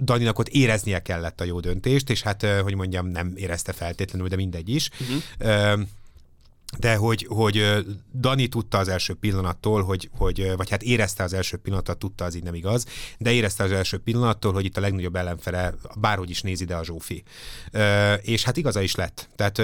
[0.00, 4.36] Daninak ott éreznie kellett a jó döntést, és hát, hogy mondjam, nem érezte feltétlenül, de
[4.36, 4.90] mindegy is.
[5.38, 5.80] Uh-huh
[6.78, 11.56] de hogy, hogy Dani tudta az első pillanattól, hogy, hogy, vagy hát érezte az első
[11.56, 12.86] pillanattól, tudta, az így nem igaz,
[13.18, 16.84] de érezte az első pillanattól, hogy itt a legnagyobb ellenfele bárhogy is nézi, de a
[16.84, 17.22] Zsófi.
[18.22, 19.28] És hát igaza is lett.
[19.36, 19.58] Tehát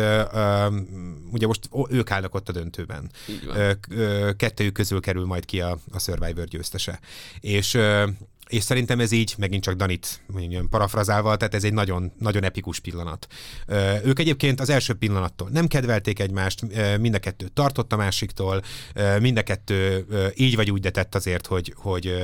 [1.32, 3.11] ugye most ők állnak ott a döntőben.
[4.36, 7.00] Kettőjük közül kerül majd ki a, a Survivor győztese.
[7.40, 7.78] És
[8.49, 12.80] és szerintem ez így, megint csak Danit mondjam, parafrazálva, tehát ez egy nagyon, nagyon epikus
[12.80, 13.26] pillanat.
[14.05, 16.61] Ők egyébként az első pillanattól nem kedvelték egymást,
[17.01, 18.62] mind a kettő tartott a másiktól,
[19.20, 22.14] mind a kettő így vagy úgy detett azért, hogy, hogy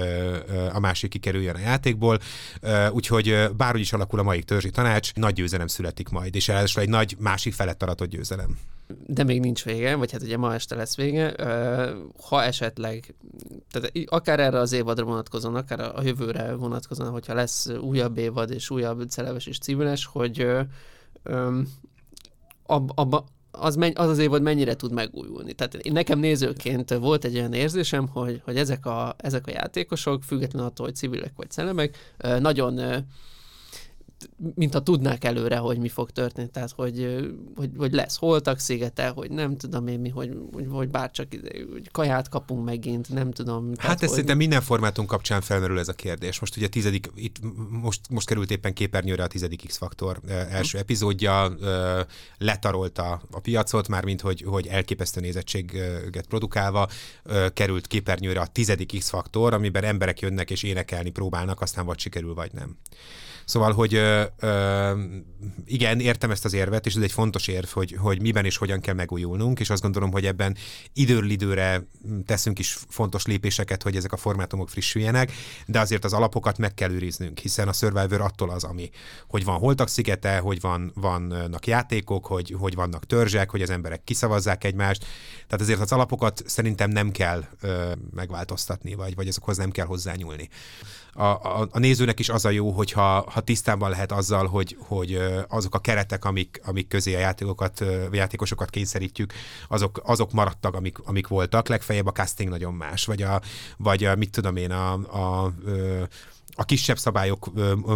[0.73, 2.19] a másik kikerüljön a játékból,
[2.91, 6.89] úgyhogy bárhogy is alakul a mai törzsi tanács, nagy győzelem születik majd, és először egy
[6.89, 8.59] nagy másik felett aratott győzelem.
[9.07, 11.35] De még nincs vége, vagy hát ugye ma este lesz vége.
[12.23, 13.15] Ha esetleg,
[13.71, 18.71] tehát akár erre az évadra vonatkozóan, akár a jövőre vonatkozóan, hogyha lesz újabb évad és
[18.71, 20.47] újabb celeves és civiles, hogy
[22.67, 25.53] abba, az, menny, az az évad mennyire tud megújulni.
[25.53, 30.69] Tehát nekem nézőként volt egy olyan érzésem, hogy, hogy ezek, a, ezek a játékosok, függetlenül
[30.69, 33.05] attól, hogy civilek vagy szelemek, nagyon
[34.55, 39.09] mint ha tudnák előre, hogy mi fog történni, tehát hogy, hogy, hogy lesz holtak szigete,
[39.09, 41.27] hogy nem tudom én mi, hogy, hogy, hogy bárcsak
[41.73, 43.73] hogy kaját kapunk megint, nem tudom.
[43.77, 44.09] Hát ez hogy...
[44.09, 46.41] szerintem minden formátum kapcsán felmerül ez a kérdés.
[46.41, 47.37] Most ugye a tizedik, itt
[47.71, 50.83] most, most került éppen képernyőre a tizedik X-faktor első hm.
[50.83, 51.57] epizódja,
[52.39, 56.89] letarolta a piacot, mármint hogy, hogy elképesztő nézettséget produkálva
[57.53, 62.53] került képernyőre a tizedik X-faktor, amiben emberek jönnek és énekelni próbálnak, aztán vagy sikerül, vagy
[62.53, 62.77] nem.
[63.49, 64.93] Szóval, hogy ö, ö,
[65.65, 68.81] igen, értem ezt az érvet, és ez egy fontos érv, hogy, hogy miben és hogyan
[68.81, 70.57] kell megújulnunk, és azt gondolom, hogy ebben
[70.93, 71.87] időről időre
[72.27, 75.33] teszünk is fontos lépéseket, hogy ezek a formátumok frissüljenek,
[75.67, 78.91] de azért az alapokat meg kell őriznünk, hiszen a Survivor attól az, ami,
[79.29, 84.05] hogy van holtak szigete, hogy van, vannak játékok, hogy, hogy vannak törzsek, hogy az emberek
[84.05, 85.05] kiszavazzák egymást.
[85.47, 90.49] Tehát azért az alapokat szerintem nem kell ö, megváltoztatni, vagy, vagy azokhoz nem kell hozzányúlni
[91.13, 95.19] a, a, a nézőnek is az a jó, hogyha ha tisztában lehet azzal, hogy, hogy
[95.49, 99.33] azok a keretek, amik, amik közé a játékokat, játékosokat kényszerítjük,
[99.69, 101.69] azok, azok maradtak, amik, amik voltak.
[101.69, 103.41] Legfeljebb a casting nagyon más, vagy a,
[103.77, 105.53] vagy a mit tudom én, a, a, a
[106.61, 107.51] a kisebb szabályok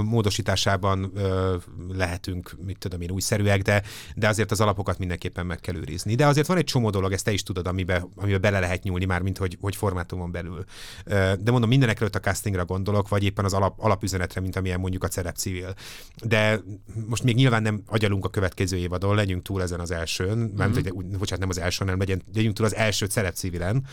[0.05, 1.13] módosításában
[1.93, 3.83] lehetünk, mit tudom én, újszerűek, de,
[4.15, 6.15] de azért az alapokat mindenképpen meg kell őrizni.
[6.15, 9.05] De azért van egy csomó dolog, ezt te is tudod, amiben, amiben bele lehet nyúlni
[9.05, 10.65] már, mint hogy, hogy formátumon belül.
[11.41, 15.05] De mondom, mindenek előtt a castingra gondolok, vagy éppen az alap, alapüzenetre, mint amilyen mondjuk
[15.05, 15.75] a Cerep Civil.
[16.25, 16.61] De
[17.07, 20.57] most még nyilván nem agyalunk a következő évadon, legyünk túl ezen az elsőn, mm-hmm.
[20.57, 20.73] nem,
[21.19, 23.87] bocsánat, nem az elsőn, hanem legyen, legyünk túl az első Cerep Civilen,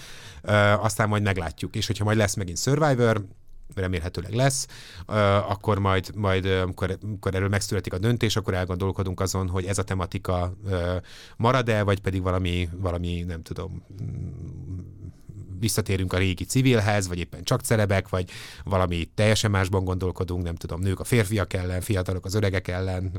[0.80, 1.76] aztán majd meglátjuk.
[1.76, 3.26] És hogyha majd lesz megint Survivor,
[3.76, 4.68] remélhetőleg lesz,
[5.48, 9.84] akkor majd, majd amikor, amikor erről megszületik a döntés, akkor elgondolkodunk azon, hogy ez a
[9.84, 10.54] tematika
[11.38, 13.84] marad-e, vagy pedig valami, valami nem tudom,
[15.60, 18.30] visszatérünk a régi civilhez, vagy éppen csak celebek, vagy
[18.64, 23.12] valami teljesen másban gondolkodunk, nem tudom, nők a férfiak ellen, fiatalok az öregek ellen,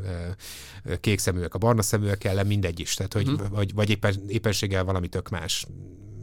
[1.01, 2.95] kék szeműek a barna szeműek ellen, mindegy is.
[2.95, 3.49] Tehát, hogy, hmm.
[3.51, 5.67] vagy, vagy éppen, éppenséggel valami tök más.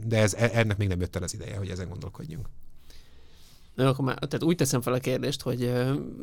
[0.06, 2.48] De ez, e, ennek még nem jött el az ideje, hogy ezen gondolkodjunk.
[3.86, 5.58] Akkor már, tehát úgy teszem fel a kérdést, hogy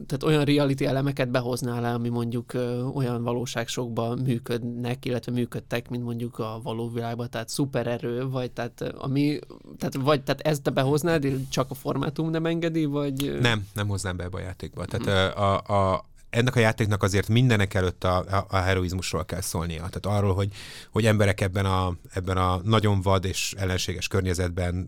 [0.06, 2.54] tehát olyan reality elemeket behoznál el, ami mondjuk
[2.94, 9.40] olyan valóságsokban működnek, illetve működtek, mint mondjuk a való világban, tehát szupererő, vagy tehát ami,
[9.78, 13.38] tehát, vagy tehát ezt te behoznád, csak a formátum nem engedi, vagy...
[13.42, 14.86] Nem, nem hoznám be ebbe a játékba.
[14.86, 15.44] Tehát hmm.
[15.44, 15.58] a,
[15.94, 19.78] a, ennek a játéknak azért mindenek előtt a, a, a heroizmusról kell szólnia.
[19.78, 20.52] Tehát arról, hogy,
[20.92, 24.88] hogy emberek ebben a, ebben a nagyon vad és ellenséges környezetben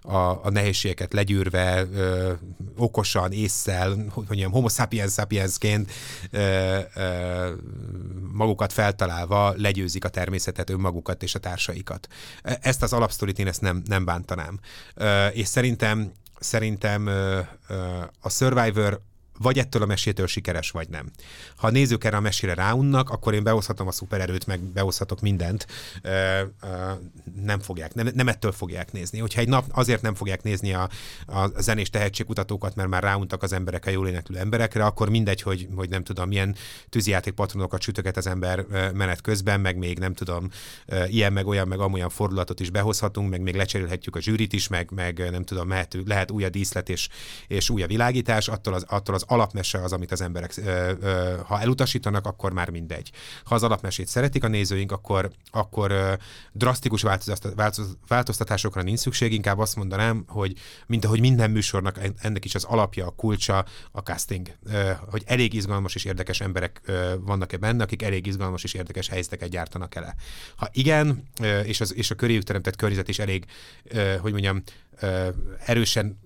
[0.00, 1.86] a, a nehézségeket legyűrve,
[2.76, 5.92] okosan, észszel, hogy mondjam, homo sapiens sapiensként
[8.32, 12.08] magukat feltalálva legyőzik a természetet, önmagukat és a társaikat.
[12.42, 14.58] Ezt az alapsztorit én ezt nem, nem bántanám.
[15.32, 17.06] És szerintem szerintem
[18.20, 19.00] a Survivor
[19.38, 21.10] vagy ettől a mesétől sikeres, vagy nem.
[21.56, 25.66] Ha a nézők erre a mesére ráunnak, akkor én behozhatom a szupererőt, meg behozhatok mindent.
[27.42, 29.18] Nem fogják, nem, nem ettől fogják nézni.
[29.18, 30.88] Hogyha egy nap azért nem fogják nézni a,
[31.26, 35.68] a zenés tehetségkutatókat, mert már ráuntak az emberek a jól éneklő emberekre, akkor mindegy, hogy,
[35.74, 36.56] hogy nem tudom, milyen
[36.88, 38.64] tűzijáték patronokat sütöget az ember
[38.94, 40.48] menet közben, meg még nem tudom,
[41.06, 44.90] ilyen, meg olyan, meg amolyan fordulatot is behozhatunk, meg még lecserélhetjük a zsűrit is, meg,
[44.94, 47.08] meg nem tudom, mehet, lehet új a díszlet és,
[47.46, 50.54] és új a világítás, attól az, attól az alapmese az, amit az emberek,
[51.46, 53.10] ha elutasítanak, akkor már mindegy.
[53.44, 56.18] Ha az alapmesét szeretik a nézőink, akkor, akkor
[56.52, 57.04] drasztikus
[58.06, 60.52] változtatásokra nincs szükség, inkább azt mondanám, hogy
[60.86, 64.56] mint ahogy minden műsornak ennek is az alapja, a kulcsa, a casting,
[65.10, 66.80] hogy elég izgalmas és érdekes emberek
[67.20, 70.14] vannak-e benne, akik elég izgalmas és érdekes helyzeteket gyártanak ele.
[70.56, 71.22] Ha igen,
[71.64, 73.44] és, az, és a köréjük teremtett környezet is elég,
[74.20, 74.62] hogy mondjam,
[75.64, 76.18] erősen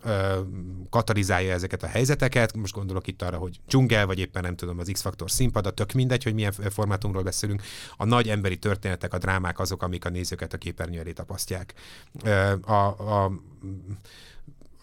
[0.90, 2.56] katalizálja ezeket a helyzeteket.
[2.56, 6.22] Most gondolok itt arra, hogy dzsungel, vagy éppen nem tudom, az X-faktor színpad, tök mindegy,
[6.22, 7.62] hogy milyen formátumról beszélünk.
[7.96, 11.74] A nagy emberi történetek, a drámák azok, amik a nézőket a képernyő elé tapasztják.
[12.62, 13.24] A, a,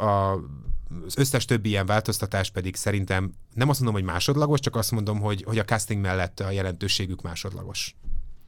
[0.03, 0.39] a
[1.05, 5.19] az összes többi ilyen változtatás pedig szerintem nem azt mondom, hogy másodlagos, csak azt mondom,
[5.19, 7.95] hogy, hogy a casting mellett a jelentőségük másodlagos.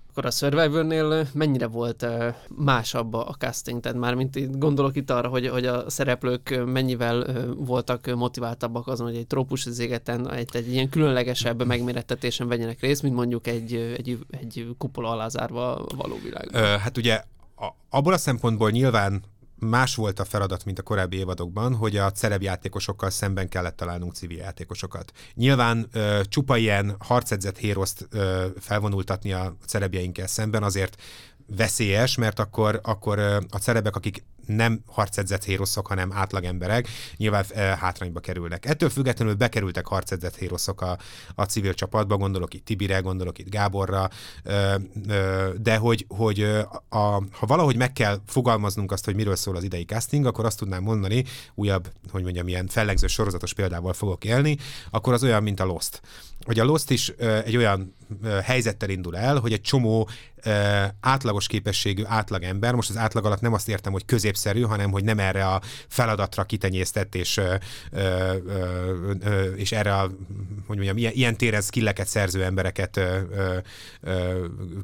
[0.10, 2.06] Akkor a Survivor-nél mennyire volt
[2.48, 3.80] másabb a casting?
[3.80, 9.08] Tehát már mint itt, gondolok itt arra, hogy, hogy a szereplők mennyivel voltak motiváltabbak azon,
[9.08, 14.18] hogy egy trópus zégeten, egy, egy ilyen különlegesebb megmérettetésen vegyenek részt, mint mondjuk egy, egy,
[14.30, 16.80] egy kupola alá zárva való világban.
[16.80, 17.24] Hát ugye
[17.90, 19.24] abból a szempontból nyilván
[19.60, 24.38] más volt a feladat, mint a korábbi évadokban, hogy a szerepjátékosokkal szemben kellett találnunk civil
[24.38, 25.12] játékosokat.
[25.34, 31.02] Nyilván ö, csupa ilyen harcedzett héroszt ö, felvonultatni a szerepjeinkkel szemben azért
[31.56, 33.20] veszélyes, mert akkor, akkor
[33.50, 34.24] a cerebek, akik
[34.56, 36.88] nem harcedzett héroszok, hanem átlagemberek,
[37.18, 38.66] nyilván e, hátrányba kerülnek.
[38.66, 40.98] Ettől függetlenül bekerültek harcedzett héroszok a,
[41.36, 44.10] a civil csapatba, gondolok itt Tibire, gondolok itt Gáborra,
[45.58, 46.42] de hogy, hogy
[46.90, 46.98] a,
[47.32, 50.84] ha valahogy meg kell fogalmaznunk azt, hogy miről szól az idei casting, akkor azt tudnám
[50.84, 51.24] mondani,
[51.56, 54.58] újabb, hogy mondjam, ilyen fellegző sorozatos példával fogok élni,
[54.90, 56.02] akkor az olyan, mint a Lost.
[56.46, 57.10] Hogy a Lost is
[57.46, 57.96] egy olyan
[58.44, 60.10] helyzettel indul el, hogy egy csomó
[61.00, 65.20] átlagos képességű átlagember, most az átlag alatt nem azt értem, hogy középszerű, hanem hogy nem
[65.20, 67.42] erre a feladatra kitenyésztett, és,
[69.56, 70.02] és erre a,
[70.68, 73.00] hogy mondjam, ilyen, ilyen téren skilleket szerző embereket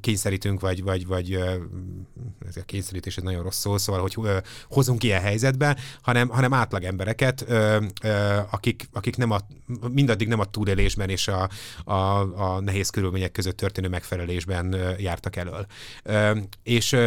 [0.01, 1.33] kényszerítünk, vagy, vagy, vagy
[2.47, 4.17] ez a kényszerítés egy nagyon rossz szó, szóval, hogy
[4.69, 7.45] hozunk ilyen helyzetbe, hanem, hanem átlag embereket,
[8.49, 9.39] akik, akik nem a,
[9.91, 11.44] mindaddig nem a túlélésben és a,
[11.83, 11.93] a,
[12.53, 15.65] a nehéz körülmények között történő megfelelésben jártak elől.
[16.63, 16.97] És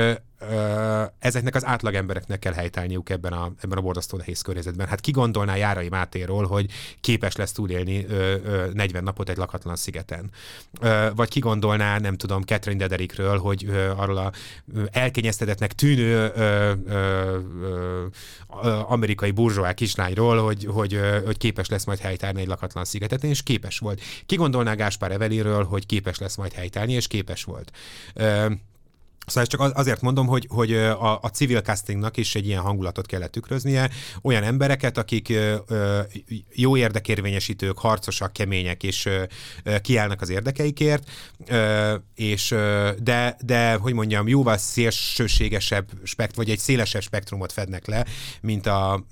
[1.19, 4.87] ezeknek az átlagembereknek kell helytállniuk ebben a, ebben a borzasztó nehéz környezetben.
[4.87, 6.71] Hát ki gondolná Járai Mátéról, hogy
[7.01, 10.31] képes lesz túlélni ö, ö, 40 napot egy lakatlan szigeten?
[10.81, 14.33] Ö, vagy ki gondolná, nem tudom, Catherine Dederikről, hogy ö, arról a
[14.93, 17.37] elkényeztetetnek tűnő ö, ö,
[18.63, 23.31] ö, amerikai burzsóá kislányról, hogy, hogy, ö, hogy képes lesz majd helytállni egy lakatlan szigeten,
[23.31, 24.01] és képes volt.
[24.27, 27.71] Ki gondolná Gáspár Eveliről, hogy képes lesz majd helytállni, és képes volt.
[28.15, 28.47] Ö,
[29.29, 33.33] Szóval csak azért mondom, hogy, hogy a, a civil castingnak is egy ilyen hangulatot kellett
[33.33, 33.91] tükröznie,
[34.23, 35.33] olyan embereket, akik
[36.55, 39.09] jó érdekérvényesítők, harcosak, kemények, és
[39.83, 41.11] kiállnak az érdekeikért,
[42.15, 42.49] és
[43.03, 48.07] de, de hogy mondjam, jóval szélsőségesebb spekt, vagy egy szélesebb spektrumot fednek le,
[48.41, 49.05] mint a,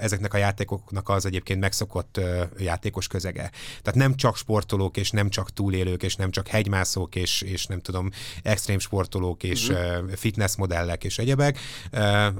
[0.00, 2.20] ezeknek a játékoknak az egyébként megszokott
[2.58, 3.50] játékos közege.
[3.82, 7.80] Tehát nem csak sportolók, és nem csak túlélők, és nem csak hegymászók, és, és nem
[7.80, 8.10] tudom,
[8.42, 10.08] extrém sportolók, és mm.
[10.14, 11.58] fitness modellek és egyebek,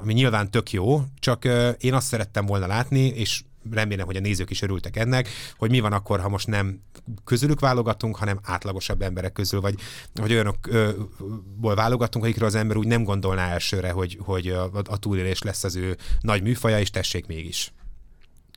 [0.01, 1.45] ami nyilván tök jó, csak
[1.79, 5.81] én azt szerettem volna látni, és remélem, hogy a nézők is örültek ennek, hogy mi
[5.81, 6.81] van akkor, ha most nem
[7.25, 9.75] közülük válogatunk, hanem átlagosabb emberek közül, vagy,
[10.15, 15.43] vagy olyanokból válogatunk, akikről az ember úgy nem gondolná elsőre, hogy, hogy a, a túlélés
[15.43, 17.73] lesz az ő nagy műfaja, és tessék mégis.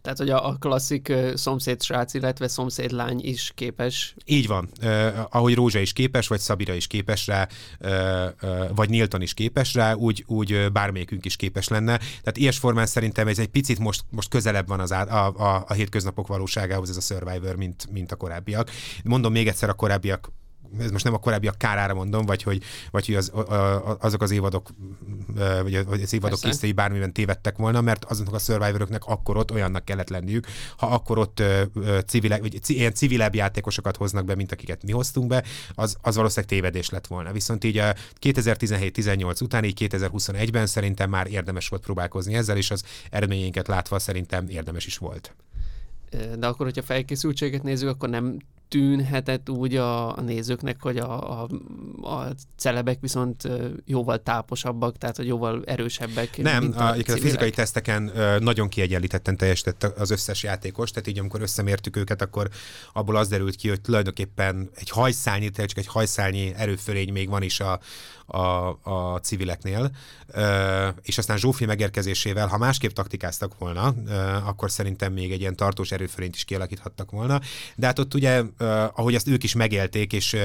[0.05, 4.15] Tehát, hogy a, a klasszik szomszéd srác, illetve szomszéd lány is képes.
[4.25, 4.69] Így van.
[4.81, 7.47] Uh, ahogy Rózsa is képes, vagy Szabira is képes rá,
[7.79, 7.91] uh,
[8.41, 11.97] uh, vagy Nilton is képes rá, úgy, úgy uh, bármelyikünk is képes lenne.
[11.97, 15.73] Tehát ilyes szerintem ez egy picit most, most közelebb van az á, a, a, a
[15.73, 18.71] hétköznapok valóságához ez a Survivor, mint, mint a korábbiak.
[19.03, 20.31] Mondom még egyszer, a korábbiak
[20.79, 24.31] ez most nem a korábbiak kárára mondom, vagy hogy, vagy hogy az, a, azok az
[24.31, 24.69] évadok,
[25.63, 30.09] vagy az évadok készítői bármiben tévedtek volna, mert azoknak a survivoroknak akkor ott olyannak kellett
[30.09, 30.47] lenniük,
[30.77, 31.43] ha akkor ott
[32.07, 36.49] civil, vagy ilyen civilebb játékosokat hoznak be, mint akiket mi hoztunk be, az, az valószínűleg
[36.49, 37.31] tévedés lett volna.
[37.31, 42.83] Viszont így a 2017-18 után, így 2021-ben szerintem már érdemes volt próbálkozni ezzel, és az
[43.11, 45.35] eredményeinket látva szerintem érdemes is volt
[46.37, 48.37] De akkor, hogyha felkészültséget nézzük, akkor nem
[48.67, 51.47] tűnhetett úgy a, a nézőknek, hogy a, a,
[52.01, 53.49] a celebek viszont
[53.85, 56.37] jóval táposabbak, tehát hogy jóval erősebbek.
[56.37, 61.19] Nem, mint a, a, a fizikai teszteken nagyon kiegyenlítetten teljesített az összes játékos, tehát így
[61.19, 62.49] amikor összemértük őket, akkor
[62.93, 67.59] abból az derült ki, hogy tulajdonképpen egy hajszálnyi, csak egy hajszálnyi erőfölény még van is
[67.59, 67.79] a,
[68.25, 69.91] a, a civileknél,
[71.01, 73.93] és aztán Zsófi megérkezésével, ha másképp taktikáztak volna,
[74.45, 77.41] akkor szerintem még egy ilyen tartós erőfölényt is kialakíthattak volna,
[77.75, 78.43] de hát ott ugye,
[78.93, 80.37] ahogy azt ők is megélték, és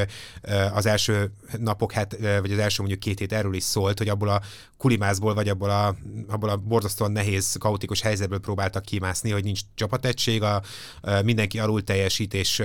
[0.72, 4.28] az első napok, hát, vagy az első mondjuk két hét erről is szólt, hogy abból
[4.28, 4.40] a
[4.76, 5.96] kulimászból, vagy abból a,
[6.28, 10.62] abból a borzasztóan nehéz, kaotikus helyzetből próbáltak kimászni, hogy nincs csapategység, a,
[11.00, 12.62] a mindenki alul teljesít, és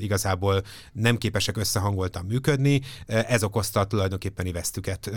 [0.00, 0.62] igazából
[0.92, 2.80] nem képesek összehangoltan működni.
[3.06, 5.10] Ez okozta tulajdonképpen vesztüket.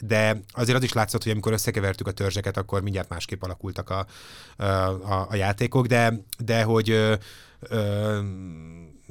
[0.00, 4.06] De azért az is látszott, hogy amikor összekevertük a törzseket, akkor mindjárt másképp alakultak a,
[4.56, 7.18] a, a játékok, de, de hogy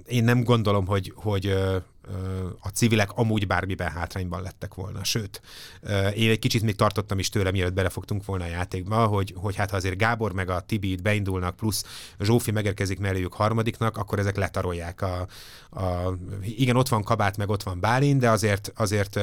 [0.05, 1.53] én nem gondolom, hogy, hogy
[2.59, 5.03] a civilek amúgy bármiben hátrányban lettek volna.
[5.03, 5.41] Sőt,
[6.15, 9.69] én egy kicsit még tartottam is tőle, mielőtt belefogtunk volna a játékba, hogy, hogy hát
[9.69, 11.85] ha azért Gábor meg a Tibi itt beindulnak, plusz
[12.19, 15.27] Zsófi megérkezik melléjük harmadiknak, akkor ezek letarolják a,
[15.71, 19.19] a igen, ott van Kabát, meg ott van Bálin, de azért, azért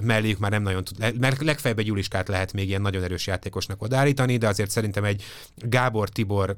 [0.00, 3.82] melléjük már nem nagyon tud, mert legfeljebb egy Juliskát lehet még ilyen nagyon erős játékosnak
[3.82, 5.22] odállítani, de azért szerintem egy
[5.56, 6.56] Gábor, Tibor,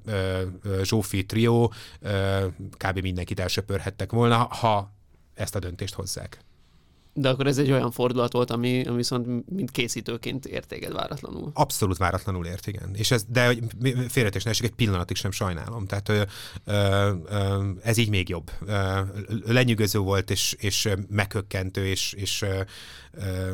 [0.83, 1.73] Zsófi trió
[2.77, 2.99] kb.
[3.01, 4.99] mindenkit elsöpörhettek volna, ha
[5.41, 6.45] ezt a döntést hozzák.
[7.13, 11.51] De akkor ez egy olyan fordulat volt, ami, ami viszont mint készítőként értéged váratlanul.
[11.55, 12.95] Abszolút váratlanul ért, igen.
[12.95, 13.55] És ez, de
[14.09, 15.87] félretés ne egy pillanatig sem sajnálom.
[15.87, 16.23] Tehát ö,
[16.65, 18.51] ö, ö, ez így még jobb.
[18.67, 19.01] Ö,
[19.47, 22.61] lenyűgöző volt, és, és meghökkentő, és, és ö,
[23.13, 23.51] ö,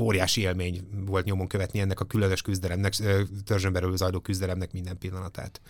[0.00, 2.94] óriási élmény volt nyomon követni ennek a különös küzdelemnek,
[3.44, 5.60] törzsön belül zajló küzdelemnek minden pillanatát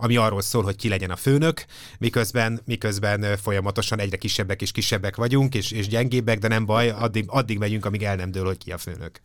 [0.00, 1.64] ami arról szól, hogy ki legyen a főnök,
[1.98, 7.24] miközben, miközben folyamatosan egyre kisebbek és kisebbek vagyunk, és, és gyengébbek, de nem baj, addig,
[7.28, 9.20] addig megyünk, amíg el nem dől, hogy ki a főnök.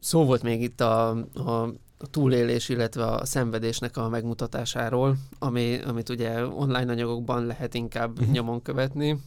[0.00, 6.08] Szó volt még itt a, a a túlélés, illetve a szenvedésnek a megmutatásáról, ami, amit
[6.08, 8.32] ugye online anyagokban lehet inkább uh-huh.
[8.32, 9.18] nyomon követni.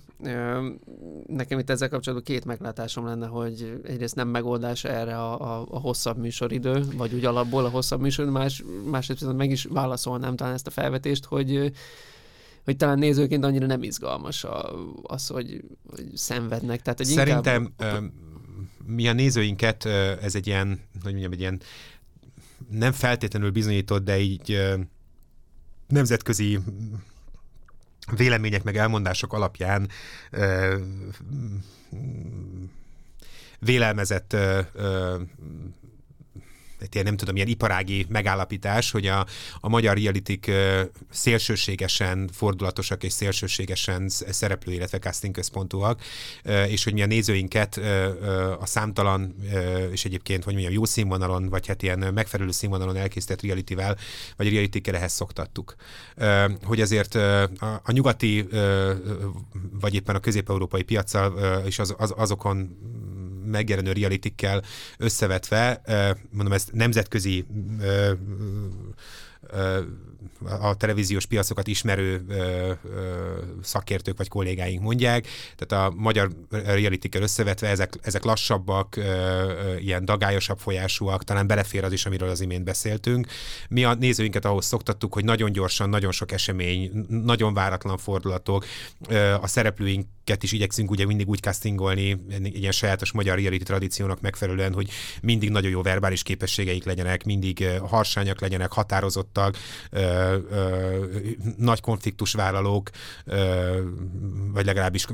[1.28, 5.80] Nekem itt ezzel kapcsolatban két meglátásom lenne, hogy egyrészt nem megoldás erre a, a, a
[5.80, 10.68] hosszabb műsoridő, vagy úgy alapból a hosszabb műsoridő, más, másrészt meg is válaszolnám talán ezt
[10.68, 11.72] a felvetést, hogy
[12.64, 16.82] hogy talán nézőként annyira nem izgalmas a, az, hogy, hogy szenvednek.
[16.82, 18.12] Tehát, hogy Szerintem inkább...
[18.86, 19.86] mi a nézőinket,
[20.22, 20.68] ez egy ilyen,
[21.04, 21.62] hogy mondjam, egy ilyen
[22.70, 24.62] nem feltétlenül bizonyított, de így
[25.88, 26.60] nemzetközi
[28.16, 29.90] vélemények meg elmondások alapján
[33.60, 34.68] vélelmezett egy
[36.92, 39.26] ilyen, nem tudom, ilyen iparági megállapítás, hogy a,
[39.60, 40.52] a magyar realitik
[41.10, 46.02] szélsőségesen fordulatosak és szélsőségesen szereplő, illetve casting központúak,
[46.68, 47.78] és hogy mi a nézőinket
[48.60, 49.36] a számtalan,
[49.92, 53.98] és egyébként, hogy mondjam, jó színvonalon, vagy hát ilyen megfelelő színvonalon elkészített realityvel,
[54.38, 55.76] vagy realitikkel ehhez szoktattuk.
[56.64, 58.48] Hogy azért a, a nyugati,
[59.80, 62.78] vagy éppen a közép-európai piacsal és az, az, azokon
[63.46, 64.64] megjelenő realitikkel
[64.98, 65.82] összevetve,
[66.30, 67.46] mondom, ez nemzetközi
[70.62, 75.28] a televíziós piacokat ismerő ö, ö, szakértők vagy kollégáink mondják.
[75.58, 81.84] Tehát a magyar realitikkel összevetve ezek, ezek lassabbak, ö, ö, ilyen dagályosabb folyásúak, talán belefér
[81.84, 83.28] az is, amiről az imént beszéltünk.
[83.70, 88.66] Mi a nézőinket ahhoz szoktattuk, hogy nagyon gyorsan, nagyon sok esemény, nagyon váratlan fordulatok,
[89.08, 94.74] ö, a szereplőinket is igyekszünk ugye mindig úgy castingolni, ilyen sajátos magyar reality tradíciónak megfelelően,
[94.74, 94.90] hogy
[95.22, 99.58] mindig nagyon jó verbális képességeik legyenek, mindig harsányak legyenek, határozottak,
[100.50, 100.96] ö,
[101.58, 102.90] nagy konfliktusvállalók,
[103.26, 103.82] ö,
[104.54, 105.06] vagy legalábbis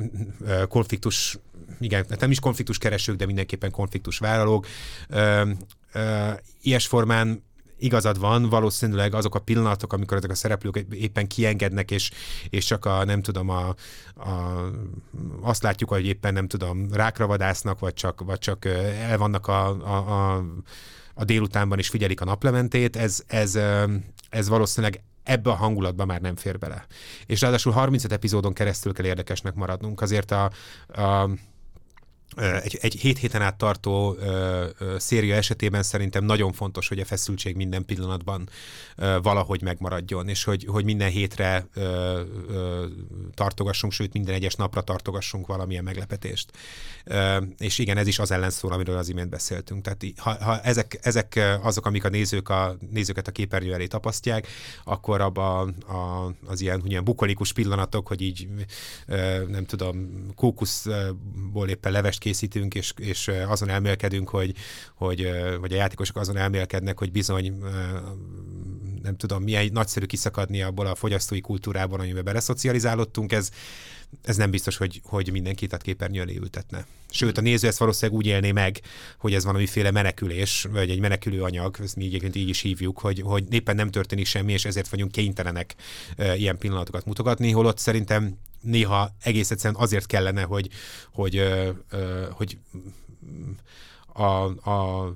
[0.45, 1.37] ö, konfliktus,
[1.79, 4.67] igen, nem is konfliktus keresők, de mindenképpen konfliktus vállalók.
[5.09, 5.51] Ö,
[5.93, 6.29] ö,
[6.61, 7.45] ilyes formán
[7.77, 12.11] igazad van, valószínűleg azok a pillanatok, amikor ezek a szereplők éppen kiengednek, és,
[12.49, 13.75] és csak a, nem tudom, a, a,
[15.41, 18.65] azt látjuk, hogy éppen nem tudom, rákra vadásznak, vagy csak, vagy csak
[19.09, 20.43] el vannak a, a, a
[21.17, 23.59] a délutánban is figyelik a naplementét, ez, ez,
[24.29, 26.85] ez valószínűleg ebbe a hangulatba már nem fér bele.
[27.25, 30.01] És ráadásul 35 epizódon keresztül kell érdekesnek maradnunk.
[30.01, 30.51] Azért a,
[30.87, 31.29] a
[32.37, 37.05] egy, egy hét héten át tartó ö, ö, széria esetében szerintem nagyon fontos, hogy a
[37.05, 38.49] feszültség minden pillanatban
[38.95, 42.85] ö, valahogy megmaradjon, és hogy, hogy minden hétre ö, ö,
[43.33, 46.51] tartogassunk, sőt minden egyes napra tartogassunk valamilyen meglepetést.
[47.05, 49.83] Ö, és igen, ez is az ellen szól, amiről az imént beszéltünk.
[49.83, 54.47] Tehát ha, ha ezek, ezek azok, amik a nézők a nézőket a képernyő elé tapasztják,
[54.83, 58.47] akkor abba a, az ilyen, ilyen bukolikus pillanatok, hogy így
[59.07, 64.53] ö, nem tudom, kókuszból éppen levest készítünk, és, és azon elmélkedünk, hogy,
[64.95, 67.53] hogy, vagy a játékosok azon elmélkednek, hogy bizony
[69.03, 73.49] nem tudom, milyen nagyszerű kiszakadni abból a fogyasztói kultúrában, amiben beleszocializálódtunk, ez,
[74.23, 76.85] ez nem biztos, hogy, hogy mindenkit a képernyő elé ültetne.
[77.09, 78.79] Sőt, a néző ezt valószínűleg úgy élné meg,
[79.17, 83.21] hogy ez valamiféle menekülés, vagy egy menekülő anyag, ezt mi egyébként így is hívjuk, hogy,
[83.21, 85.75] hogy éppen nem történik semmi, és ezért vagyunk kénytelenek
[86.15, 90.69] e, ilyen pillanatokat mutogatni, holott szerintem néha egész egyszerűen azért kellene, hogy,
[91.13, 91.43] hogy,
[92.31, 92.57] hogy
[94.13, 95.13] a, a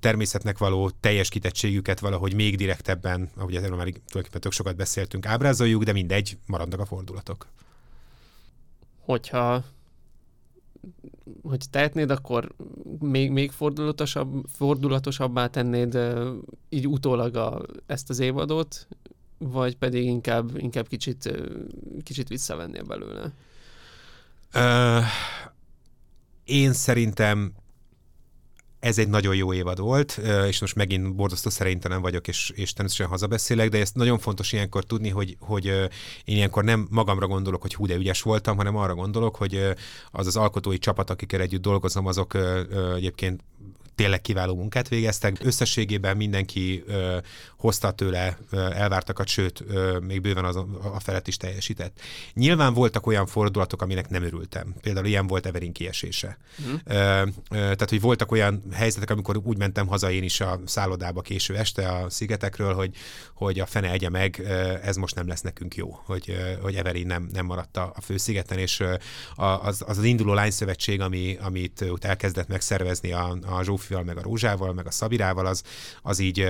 [0.00, 5.82] természetnek való teljes kitettségüket valahogy még direktebben, ahogy erről már tulajdonképpen tök sokat beszéltünk, ábrázoljuk,
[5.82, 7.46] de mindegy, maradnak a fordulatok.
[8.98, 9.64] Hogyha
[11.42, 12.54] hogy tehetnéd, akkor
[12.98, 15.98] még, még fordulatosabb, fordulatosabbá tennéd
[16.68, 18.88] így utólag a, ezt az évadot,
[19.50, 21.32] vagy pedig inkább, inkább kicsit,
[22.02, 23.32] kicsit visszavennél belőle?
[24.54, 25.04] Uh,
[26.44, 27.52] én szerintem
[28.82, 33.10] ez egy nagyon jó évad volt, és most megint borzasztó szerénytelen vagyok, és, és természetesen
[33.10, 35.64] hazabeszélek, de ezt nagyon fontos ilyenkor tudni, hogy, hogy
[36.24, 39.60] én ilyenkor nem magamra gondolok, hogy hú, de ügyes voltam, hanem arra gondolok, hogy
[40.10, 42.34] az az alkotói csapat, akikkel együtt dolgozom, azok
[42.94, 43.40] egyébként
[44.02, 45.36] tényleg kiváló munkát végeztek.
[45.42, 47.16] Összességében mindenki ö,
[47.56, 50.56] hozta tőle ö, elvártakat, sőt, ö, még bőven az,
[50.94, 52.00] a felett is teljesített.
[52.34, 54.74] Nyilván voltak olyan fordulatok, aminek nem örültem.
[54.80, 56.38] Például ilyen volt Everin kiesése.
[56.62, 56.74] Mm.
[56.84, 61.20] Ö, ö, tehát, hogy voltak olyan helyzetek, amikor úgy mentem haza én is a szállodába
[61.20, 62.94] késő este a szigetekről, hogy,
[63.34, 64.40] hogy a fene egye meg,
[64.82, 68.58] ez most nem lesz nekünk jó, hogy, hogy Everin nem, nem maradt a, a főszigeten,
[68.58, 68.82] és
[69.34, 74.16] az, az, az induló lányszövetség, ami, amit ott elkezdett megszervezni a, a Zsófi Zsófival, meg
[74.16, 75.62] a Rózsával, meg a Szabirával, az,
[76.02, 76.48] az így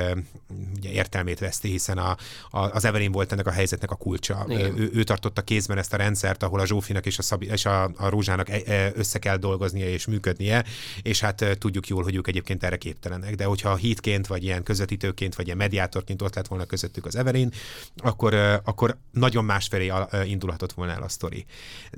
[0.76, 2.16] ugye értelmét veszti, hiszen a,
[2.50, 4.46] a, az Evelyn volt ennek a helyzetnek a kulcsa.
[4.48, 7.82] Ő, ő tartotta kézben ezt a rendszert, ahol a Zsófinak és a, Szabi, és a,
[7.82, 10.64] a Rózsának e, e, össze kell dolgoznia és működnie,
[11.02, 13.34] és hát tudjuk jól, hogy ők egyébként erre képtelenek.
[13.34, 17.52] De hogyha hitként, vagy ilyen közvetítőként, vagy ilyen mediátorként ott lett volna közöttük az Evelyn,
[17.96, 18.34] akkor,
[18.64, 19.92] akkor nagyon másfelé
[20.24, 21.44] indulhatott volna el a sztori.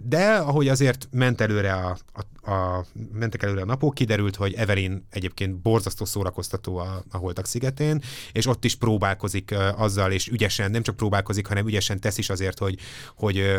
[0.02, 5.06] De ahogy azért ment előre a, a, a mentek előre a napok, kiderült, hogy Evelyn
[5.10, 10.28] egy egyébként borzasztó szórakoztató a, a Holtak szigetén, és ott is próbálkozik uh, azzal, és
[10.28, 12.78] ügyesen, nem csak próbálkozik, hanem ügyesen tesz is azért, hogy,
[13.16, 13.54] hogy,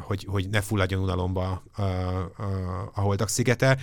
[0.00, 3.78] hogy, hogy ne fulladjon unalomba a, a, a Holtak szigete,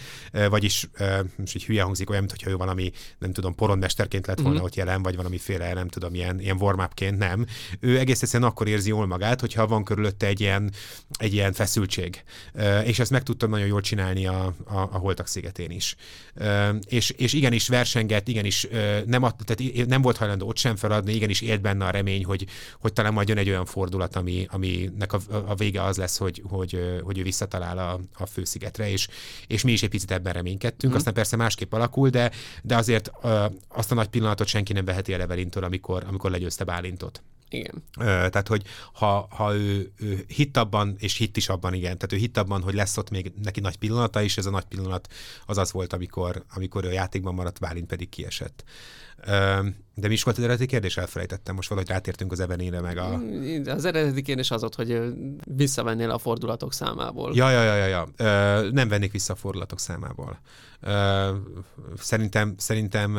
[0.49, 4.55] vagyis uh, most így hülye hangzik olyan, mintha ő valami, nem tudom, porondmesterként lett volna
[4.55, 4.65] mm-hmm.
[4.65, 6.79] ott jelen, vagy valamiféle, nem tudom, ilyen, ilyen warm
[7.17, 7.45] nem.
[7.79, 10.71] Ő egész egyszerűen akkor érzi jól magát, hogyha van körülötte egy ilyen,
[11.17, 12.23] egy ilyen feszültség.
[12.83, 15.95] És ezt meg tudtam nagyon jól csinálni a, a, a Holtak szigetén is
[16.85, 18.67] és, és igenis versengett, igenis
[19.05, 22.45] nem, ad, tehát nem volt hajlandó ott sem feladni, igenis élt benne a remény, hogy,
[22.79, 26.41] hogy talán majd jön egy olyan fordulat, ami, aminek a, a vége az lesz, hogy,
[26.49, 29.07] hogy, hogy ő visszatalál a, a főszigetre, és,
[29.47, 30.95] és mi is egy picit ebben reménykedtünk, mm.
[30.95, 32.31] aztán persze másképp alakul, de,
[32.63, 33.11] de azért
[33.67, 37.21] azt a nagy pillanatot senki nem veheti el Evelintől, amikor, amikor legyőzte Bálintot.
[37.51, 37.83] Igen.
[37.97, 42.17] Tehát, hogy ha, ha ő, ő hitt abban, és hitt is abban, igen, tehát ő
[42.17, 45.13] hitt abban, hogy lesz ott még neki nagy pillanata, és ez a nagy pillanat
[45.45, 48.63] az az volt, amikor, amikor ő a játékban maradt, Bálint pedig kiesett.
[49.95, 50.97] De mi is volt az eredeti kérdés?
[50.97, 51.55] Elfelejtettem.
[51.55, 53.17] Most valahogy rátértünk az Ebenére, meg a...
[53.17, 55.01] Mm, az eredeti kérdés az ott, hogy
[55.45, 57.31] visszavennél a fordulatok számából.
[57.35, 58.07] Ja, ja, ja, ja.
[58.17, 58.71] ja.
[58.71, 60.39] Nem vennék vissza a fordulatok számából.
[61.97, 63.17] Szerintem, szerintem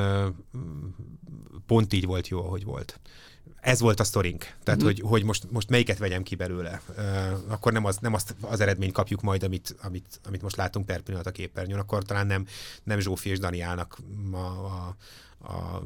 [1.67, 3.01] pont így volt jó, ahogy volt
[3.63, 4.55] ez volt a sztorink.
[4.63, 4.85] Tehát, mm.
[4.85, 6.81] hogy, hogy most, most melyiket vegyem ki belőle.
[6.89, 7.05] Uh,
[7.49, 11.01] akkor nem, az, nem azt az eredményt kapjuk majd, amit, amit, amit most látunk per
[11.01, 12.47] pillanat a képernyőn, akkor talán nem,
[12.83, 13.99] nem Zsófi és Dani állnak
[14.33, 14.97] a, a,
[15.43, 15.83] a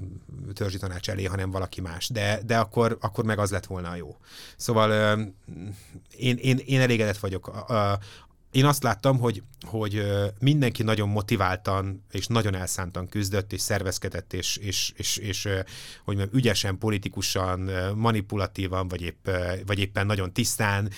[0.52, 2.08] törzsi tanács elé, hanem valaki más.
[2.08, 4.16] De, de akkor, akkor meg az lett volna a jó.
[4.56, 5.26] Szóval uh,
[6.16, 7.70] én, én, én elégedett vagyok.
[7.70, 7.92] Uh,
[8.56, 10.06] én azt láttam, hogy, hogy
[10.40, 15.42] mindenki nagyon motiváltan és nagyon elszántan küzdött, és szervezkedett, és, és, és, és
[16.04, 19.28] hogy mondjam, ügyesen, politikusan, manipulatívan, vagy, épp,
[19.66, 20.90] vagy éppen nagyon tisztán,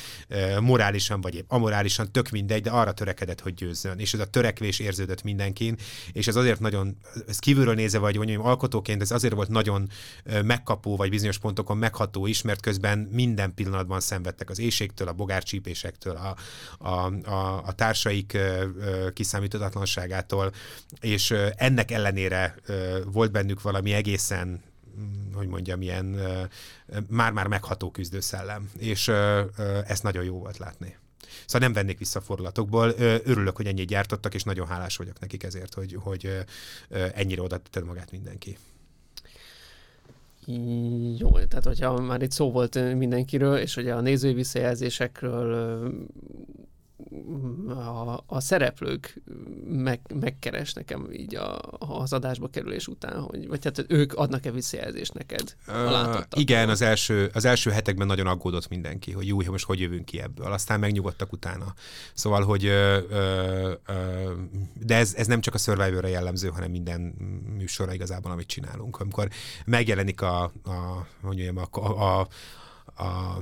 [0.60, 3.98] morálisan, vagy épp amorálisan, tök mindegy, de arra törekedett, hogy győzzön.
[3.98, 5.76] És ez a törekvés érződött mindenkin,
[6.12, 6.96] és ez azért nagyon,
[7.28, 9.88] ez kívülről nézve, vagy mondjam, alkotóként, ez azért volt nagyon
[10.42, 16.16] megkapó, vagy bizonyos pontokon megható is, mert közben minden pillanatban szenvedtek az éjségtől, a bogárcsípésektől,
[16.16, 16.36] a,
[16.88, 18.38] a, a a, a társaik
[19.12, 20.52] kiszámíthatatlanságától,
[21.00, 22.54] és ennek ellenére
[23.04, 24.62] volt bennük valami egészen
[25.00, 26.20] mm, hogy mondjam, ilyen
[27.08, 29.42] már-már megható küzdőszellem, és ö,
[29.86, 30.96] ezt nagyon jó volt látni.
[31.46, 32.94] Szóval nem vennék vissza fordulatokból.
[33.24, 36.44] Örülök, hogy ennyit gyártottak, és nagyon hálás vagyok nekik ezért, hogy, hogy
[37.14, 38.56] ennyire oda tetted magát mindenki.
[41.18, 45.92] Jó, tehát hogyha már itt szó volt mindenkiről, és ugye a nézői visszajelzésekről
[47.68, 49.22] a, a szereplők
[49.64, 55.14] meg, megkeres nekem így a, az adásba kerülés után, hogy, vagy tehát ők adnak-e visszajelzést
[55.14, 55.56] neked?
[55.68, 60.04] Uh, igen, az első, az első hetekben nagyon aggódott mindenki, hogy jó, most hogy jövünk
[60.04, 60.52] ki ebből.
[60.52, 61.74] Aztán megnyugodtak utána.
[62.14, 63.70] Szóval, hogy uh, uh,
[64.74, 67.00] de ez, ez nem csak a Survivor-re jellemző, hanem minden
[67.56, 69.00] műsorra igazából, amit csinálunk.
[69.00, 69.28] Amikor
[69.64, 72.28] megjelenik a, a, hogy mondjam, a, a, a,
[73.02, 73.38] a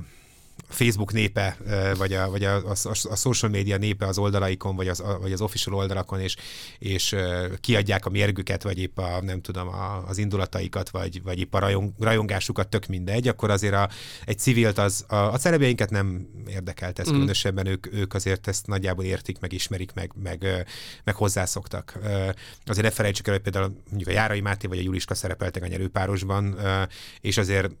[0.67, 1.57] Facebook népe,
[1.97, 2.75] vagy a, vagy a, a,
[3.09, 6.35] a social media népe az oldalaikon, vagy az, vagy az official oldalakon, és,
[6.79, 7.15] és
[7.61, 11.59] kiadják a mérgüket, vagy épp a, nem tudom, a, az indulataikat, vagy, vagy épp a
[11.59, 13.89] rajong, rajongásukat, tök mindegy, akkor azért a,
[14.25, 17.11] egy civilt az, a, a szerepjeinket nem érdekelt ez, mm.
[17.11, 20.65] különösebben ők, ők azért ezt nagyjából értik, meg ismerik, meg, meg,
[21.03, 21.99] meg hozzászoktak.
[22.65, 25.67] Azért ne felejtsük el, hogy például mondjuk a Járai Máté vagy a Juliska szerepeltek a
[25.67, 26.55] nyerőpárosban,
[27.21, 27.71] és azért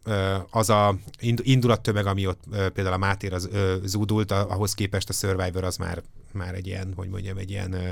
[0.49, 0.97] az a
[1.43, 2.43] indulattömeg, ami ott
[2.77, 6.01] például a Mátér az ö, zúdult, ahhoz képest a Survivor az már
[6.33, 7.89] már egy ilyen, hogy mondjam, egy ilyen ö,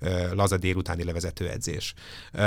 [0.00, 1.94] ö, laza délutáni levezető edzés.
[2.32, 2.40] Ö,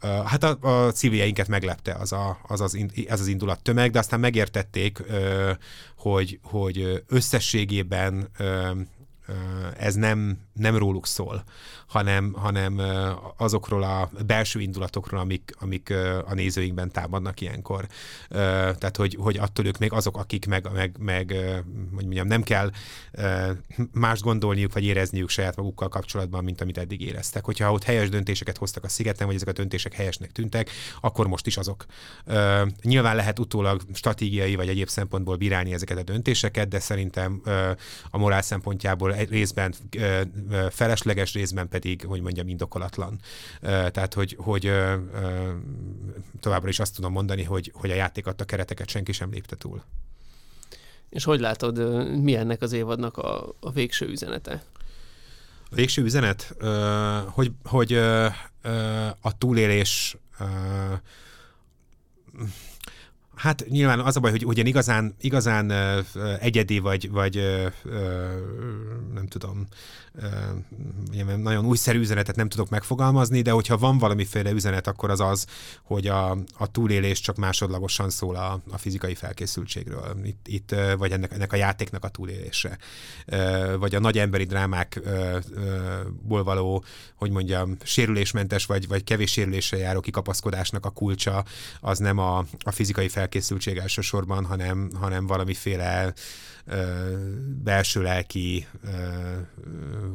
[0.00, 3.90] ö, hát a, a civiljeinket meglepte az, a, az, az, in, az az indulat tömeg,
[3.90, 5.52] de aztán megértették, ö,
[5.96, 8.70] hogy, hogy összességében ö,
[9.78, 11.44] ez nem, nem róluk szól,
[11.86, 12.80] hanem, hanem
[13.36, 15.90] azokról a belső indulatokról, amik, amik
[16.26, 17.86] a nézőinkben támadnak ilyenkor.
[18.28, 21.34] Tehát, hogy, hogy attól ők még azok, akik meg, meg, meg
[21.94, 22.70] hogy mondjam, nem kell
[23.92, 27.44] más gondolniuk, vagy érezniük saját magukkal kapcsolatban, mint amit eddig éreztek.
[27.44, 30.70] Hogyha ott helyes döntéseket hoztak a szigeten, vagy ezek a döntések helyesnek tűntek,
[31.00, 31.86] akkor most is azok.
[32.82, 37.42] Nyilván lehet utólag stratégiai, vagy egyéb szempontból bírálni ezeket a döntéseket, de szerintem
[38.10, 39.74] a morál szempontjából részben
[40.70, 43.20] felesleges, részben pedig, hogy mondjam, indokolatlan.
[43.60, 44.72] Tehát, hogy, hogy
[46.40, 49.82] továbbra is azt tudom mondani, hogy, hogy a játék adta kereteket senki sem lépte túl.
[51.08, 51.78] És hogy látod,
[52.22, 54.62] mi ennek az évadnak a, a végső üzenete?
[55.70, 56.54] A végső üzenet,
[57.26, 57.92] hogy, hogy
[59.20, 60.16] a túlélés
[63.34, 65.72] Hát nyilván az a baj, hogy ugyan igazán, igazán
[66.40, 67.34] egyedi vagy, vagy
[69.14, 69.66] nem tudom,
[71.36, 75.46] nagyon újszerű üzenetet nem tudok megfogalmazni, de hogyha van valamiféle üzenet, akkor az az,
[75.82, 81.32] hogy a, a túlélés csak másodlagosan szól a, a fizikai felkészültségről, itt, itt vagy ennek,
[81.32, 82.78] ennek a játéknak a túlélése,
[83.78, 86.84] vagy a nagy emberi drámákból való,
[87.14, 91.44] hogy mondjam, sérülésmentes vagy, vagy kevés sérülésre járó kikapaszkodásnak a kulcsa,
[91.80, 96.12] az nem a, a fizikai felkészültség elsősorban, hanem, hanem valamiféle
[97.62, 98.66] belső lelki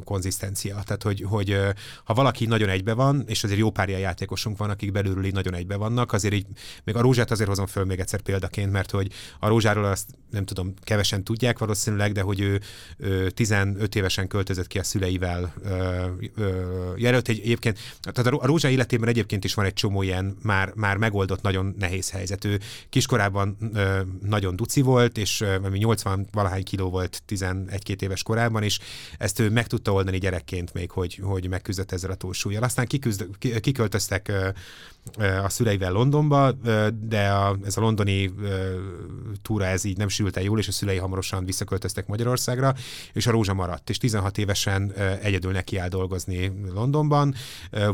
[0.04, 0.82] konzisztencia.
[0.84, 1.56] Tehát, hogy, hogy
[2.04, 5.32] ha valaki nagyon egybe van, és azért jó pár ilyen játékosunk van, akik belülről így
[5.32, 6.46] nagyon egybe vannak, azért így,
[6.84, 10.44] még a rózsát azért hozom föl még egyszer példaként, mert hogy a rózsáról azt nem
[10.44, 12.60] tudom, kevesen tudják valószínűleg, de hogy ő,
[12.96, 15.54] ő 15 évesen költözött ki a szüleivel.
[16.96, 20.96] Jelölt egy, egyébként, tehát a rózsá életében egyébként is van egy csomó ilyen már, már
[20.96, 22.44] megoldott nagyon nehéz helyzet.
[22.44, 28.62] Ő kiskorában ö, nagyon duci volt, és ö, 80 valahány kiló volt 11-2 éves korában,
[28.62, 28.78] és
[29.18, 32.62] ezt ő meg tudta oldani gyerekként még, hogy, hogy megküzdött ezzel a túlsúlyjal.
[32.62, 33.26] Aztán kiküzd,
[33.60, 34.32] kiköltöztek
[35.42, 36.52] a szüleivel Londonba,
[37.00, 38.32] de a, ez a londoni
[39.42, 42.74] túra ez így nem sült el jól, és a szülei hamarosan visszaköltöztek Magyarországra,
[43.12, 47.34] és a Rózsa maradt, és 16 évesen egyedül neki áll dolgozni Londonban.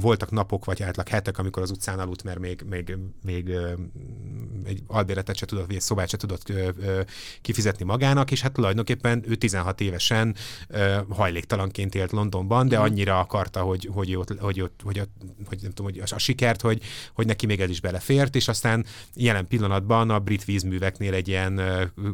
[0.00, 3.50] Voltak napok, vagy átlag hetek, amikor az utcán aludt, mert még, még, még
[4.64, 6.52] egy albéletet se tudott, vagy egy szobát se tudott
[7.42, 10.34] kifizetni magának, és hát tulajdonképpen ő 16 évesen
[11.08, 12.84] hajléktalanként élt Londonban, de mhm.
[12.84, 15.10] annyira akarta, hogy, hogy, ott, hogy, ott, hogy, ott,
[15.46, 16.82] hogy, nem tudom, hogy a, a sikert, hogy,
[17.14, 18.84] hogy neki még ez is belefért, és aztán
[19.14, 21.60] jelen pillanatban a brit vízműveknél egy ilyen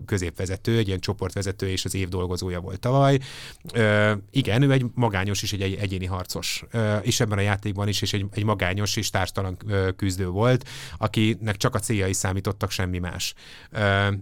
[0.07, 3.18] középvezető, egy ilyen csoportvezető és az év dolgozója volt tavaly.
[4.31, 6.64] Igen, ő egy magányos és egy egyéni harcos,
[7.03, 9.57] és ebben a játékban is, és egy, egy magányos és társtalan
[9.97, 10.68] küzdő volt,
[10.99, 13.35] akinek csak a céljai számítottak, semmi más.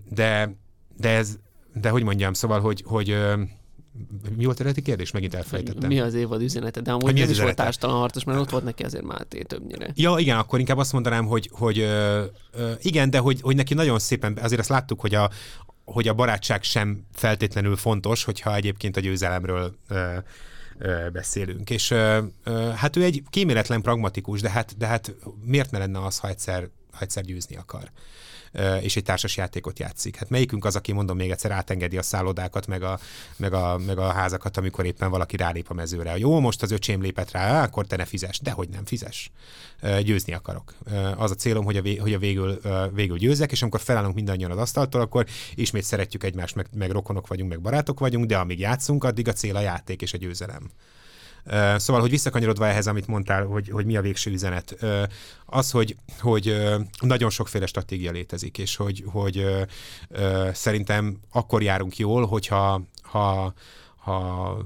[0.09, 0.55] De,
[0.97, 1.39] de ez,
[1.75, 3.16] de hogy mondjam, szóval, hogy, hogy
[4.37, 5.11] mi volt eredeti kérdés?
[5.11, 5.89] Megint elfelejtettem.
[5.89, 6.81] Mi az évad üzenete?
[6.81, 9.91] De amúgy ez is volt társtalan harcos, mert ott volt neki azért Máté többnyire.
[9.95, 13.75] Ja, igen, akkor inkább azt mondanám, hogy, hogy ö, ö, igen, de hogy, hogy neki
[13.75, 15.31] nagyon szépen, azért azt láttuk, hogy a,
[15.85, 20.16] hogy a barátság sem feltétlenül fontos, hogyha egyébként a győzelemről ö,
[21.12, 21.71] beszélünk.
[21.71, 21.93] És
[22.75, 25.14] hát ő egy kíméletlen pragmatikus, de hát, de hát
[25.45, 27.91] miért ne lenne az, ha egyszer, ha egyszer győzni akar?
[28.81, 30.17] És egy társas játékot játszik.
[30.17, 32.99] Hát melyikünk az, aki mondom még egyszer átengedi a szállodákat, meg a,
[33.37, 36.19] meg a, meg a házakat, amikor éppen valaki rálép a mezőre.
[36.19, 38.41] Jó, most az öcsém lépett rá, akkor te ne fizes.
[38.41, 39.31] De hogy nem fizes.
[40.03, 40.75] Győzni akarok.
[41.17, 42.61] Az a célom, hogy a, vé, hogy a végül,
[42.93, 47.27] végül győzek, és amikor felállunk mindannyian az asztaltól, akkor ismét szeretjük egymást, meg, meg rokonok
[47.27, 50.71] vagyunk, meg barátok vagyunk, de amíg játszunk, addig a cél a játék és a győzelem.
[51.76, 54.76] Szóval, hogy visszakanyarodva ehhez, amit mondtál, hogy, hogy mi a végső üzenet,
[55.46, 56.57] az, hogy, hogy
[57.00, 59.46] nagyon sokféle stratégia létezik, és hogy, hogy
[60.53, 63.54] szerintem akkor járunk jól, hogyha ha,
[63.96, 64.57] ha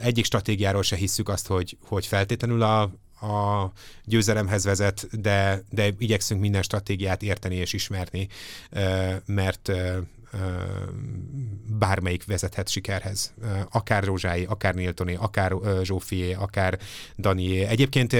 [0.00, 2.80] egyik stratégiáról se hisszük azt, hogy, hogy feltétlenül a,
[3.26, 3.72] a
[4.04, 8.28] győzelemhez vezet, de, de igyekszünk minden stratégiát érteni és ismerni,
[9.26, 9.72] mert
[11.78, 13.32] bármelyik vezethet sikerhez.
[13.70, 16.78] Akár Rózsái, akár Niltoné, akár Zsófié, akár
[17.18, 17.64] Danié.
[17.64, 18.16] Egyébként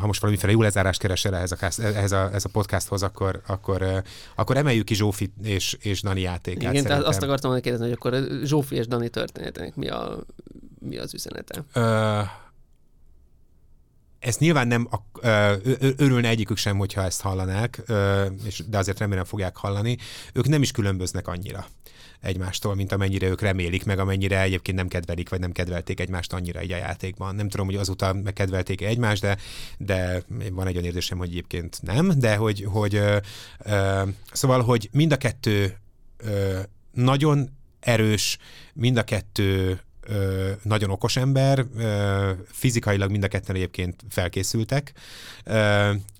[0.00, 4.02] ha most valamiféle jó lezárást keresel ehhez a, ehhez a, ehhez a podcasthoz, akkor, akkor,
[4.34, 6.72] akkor emeljük ki Zsófi és, és Dani játékát.
[6.72, 10.18] Igen, tehát azt akartam kérdezni, hogy akkor Zsófi és Dani történetének mi, a,
[10.78, 11.64] mi az üzenete?
[11.74, 12.28] Uh,
[14.22, 14.88] ez nyilván nem
[15.96, 17.82] örülne egyikük sem, hogyha ezt hallanák,
[18.44, 19.96] és, de azért remélem fogják hallani.
[20.32, 21.66] Ők nem is különböznek annyira
[22.20, 26.60] egymástól, mint amennyire ők remélik, meg amennyire egyébként nem kedvelik, vagy nem kedvelték egymást annyira
[26.60, 27.34] egy a játékban.
[27.34, 29.36] Nem tudom, hogy azóta megkedvelték egymást, de,
[29.78, 30.22] de
[30.52, 33.16] van egy olyan érzésem, hogy egyébként nem, de hogy, hogy ö,
[33.58, 35.76] ö, szóval, hogy mind a kettő
[36.16, 36.60] ö,
[36.92, 37.50] nagyon
[37.80, 38.38] erős,
[38.74, 39.80] mind a kettő
[40.62, 41.66] nagyon okos ember,
[42.46, 44.92] fizikailag mind a ketten egyébként felkészültek,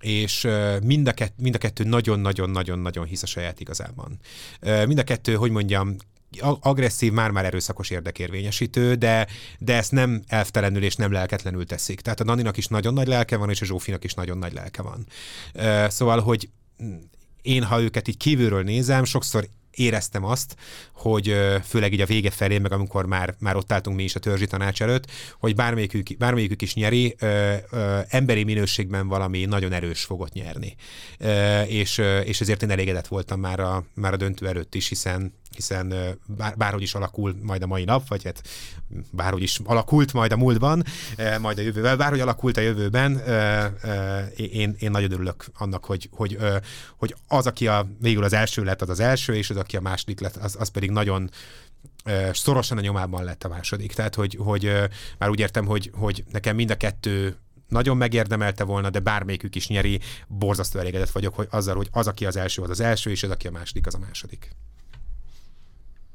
[0.01, 0.49] és
[0.83, 4.19] mind a, kett, mind a kettő nagyon-nagyon-nagyon-nagyon hisz a saját igazában.
[4.61, 5.97] Ö, mind a kettő, hogy mondjam,
[6.41, 9.27] agresszív, már-már erőszakos érdekérvényesítő, de,
[9.59, 12.01] de ezt nem elvtelenül és nem lelketlenül teszik.
[12.01, 14.83] Tehát a Naninak is nagyon nagy lelke van, és a Zsófinak is nagyon nagy lelke
[14.83, 15.07] van.
[15.89, 16.49] Szóval, hogy
[17.43, 20.57] én, ha őket így kívülről nézem, sokszor éreztem azt,
[20.93, 24.21] hogy főleg így a vége felé, meg amikor már, már ott álltunk mi is a
[24.21, 30.05] törzsi tanács előtt, hogy bármelyikük, bármelyikük is nyeri, ö, ö, emberi minőségben valami nagyon erős
[30.05, 30.75] fogott nyerni.
[31.19, 35.41] Ö, és, és ezért én elégedett voltam már a, már a döntő előtt is, hiszen
[35.55, 35.95] hiszen
[36.27, 38.43] bár, bárhogy is alakul majd a mai nap, vagy hát
[39.11, 40.85] bárhogy is alakult majd a múltban,
[41.41, 43.19] majd a jövőben, bárhogy alakult a jövőben,
[44.37, 46.39] én, én nagyon örülök annak, hogy, hogy,
[46.97, 49.81] hogy az, aki a, végül az első lett, az az első, és az, aki a
[49.81, 51.31] második lett, az, az pedig nagyon
[52.33, 53.93] szorosan a nyomában lett a második.
[53.93, 54.73] Tehát, hogy, hogy
[55.19, 57.37] már úgy értem, hogy, hogy nekem mind a kettő
[57.73, 62.27] nagyon megérdemelte volna, de bármelyikük is nyeri, borzasztó elégedett vagyok hogy azzal, hogy az, aki
[62.27, 64.51] az első, az az első, és az, aki a második, az a második.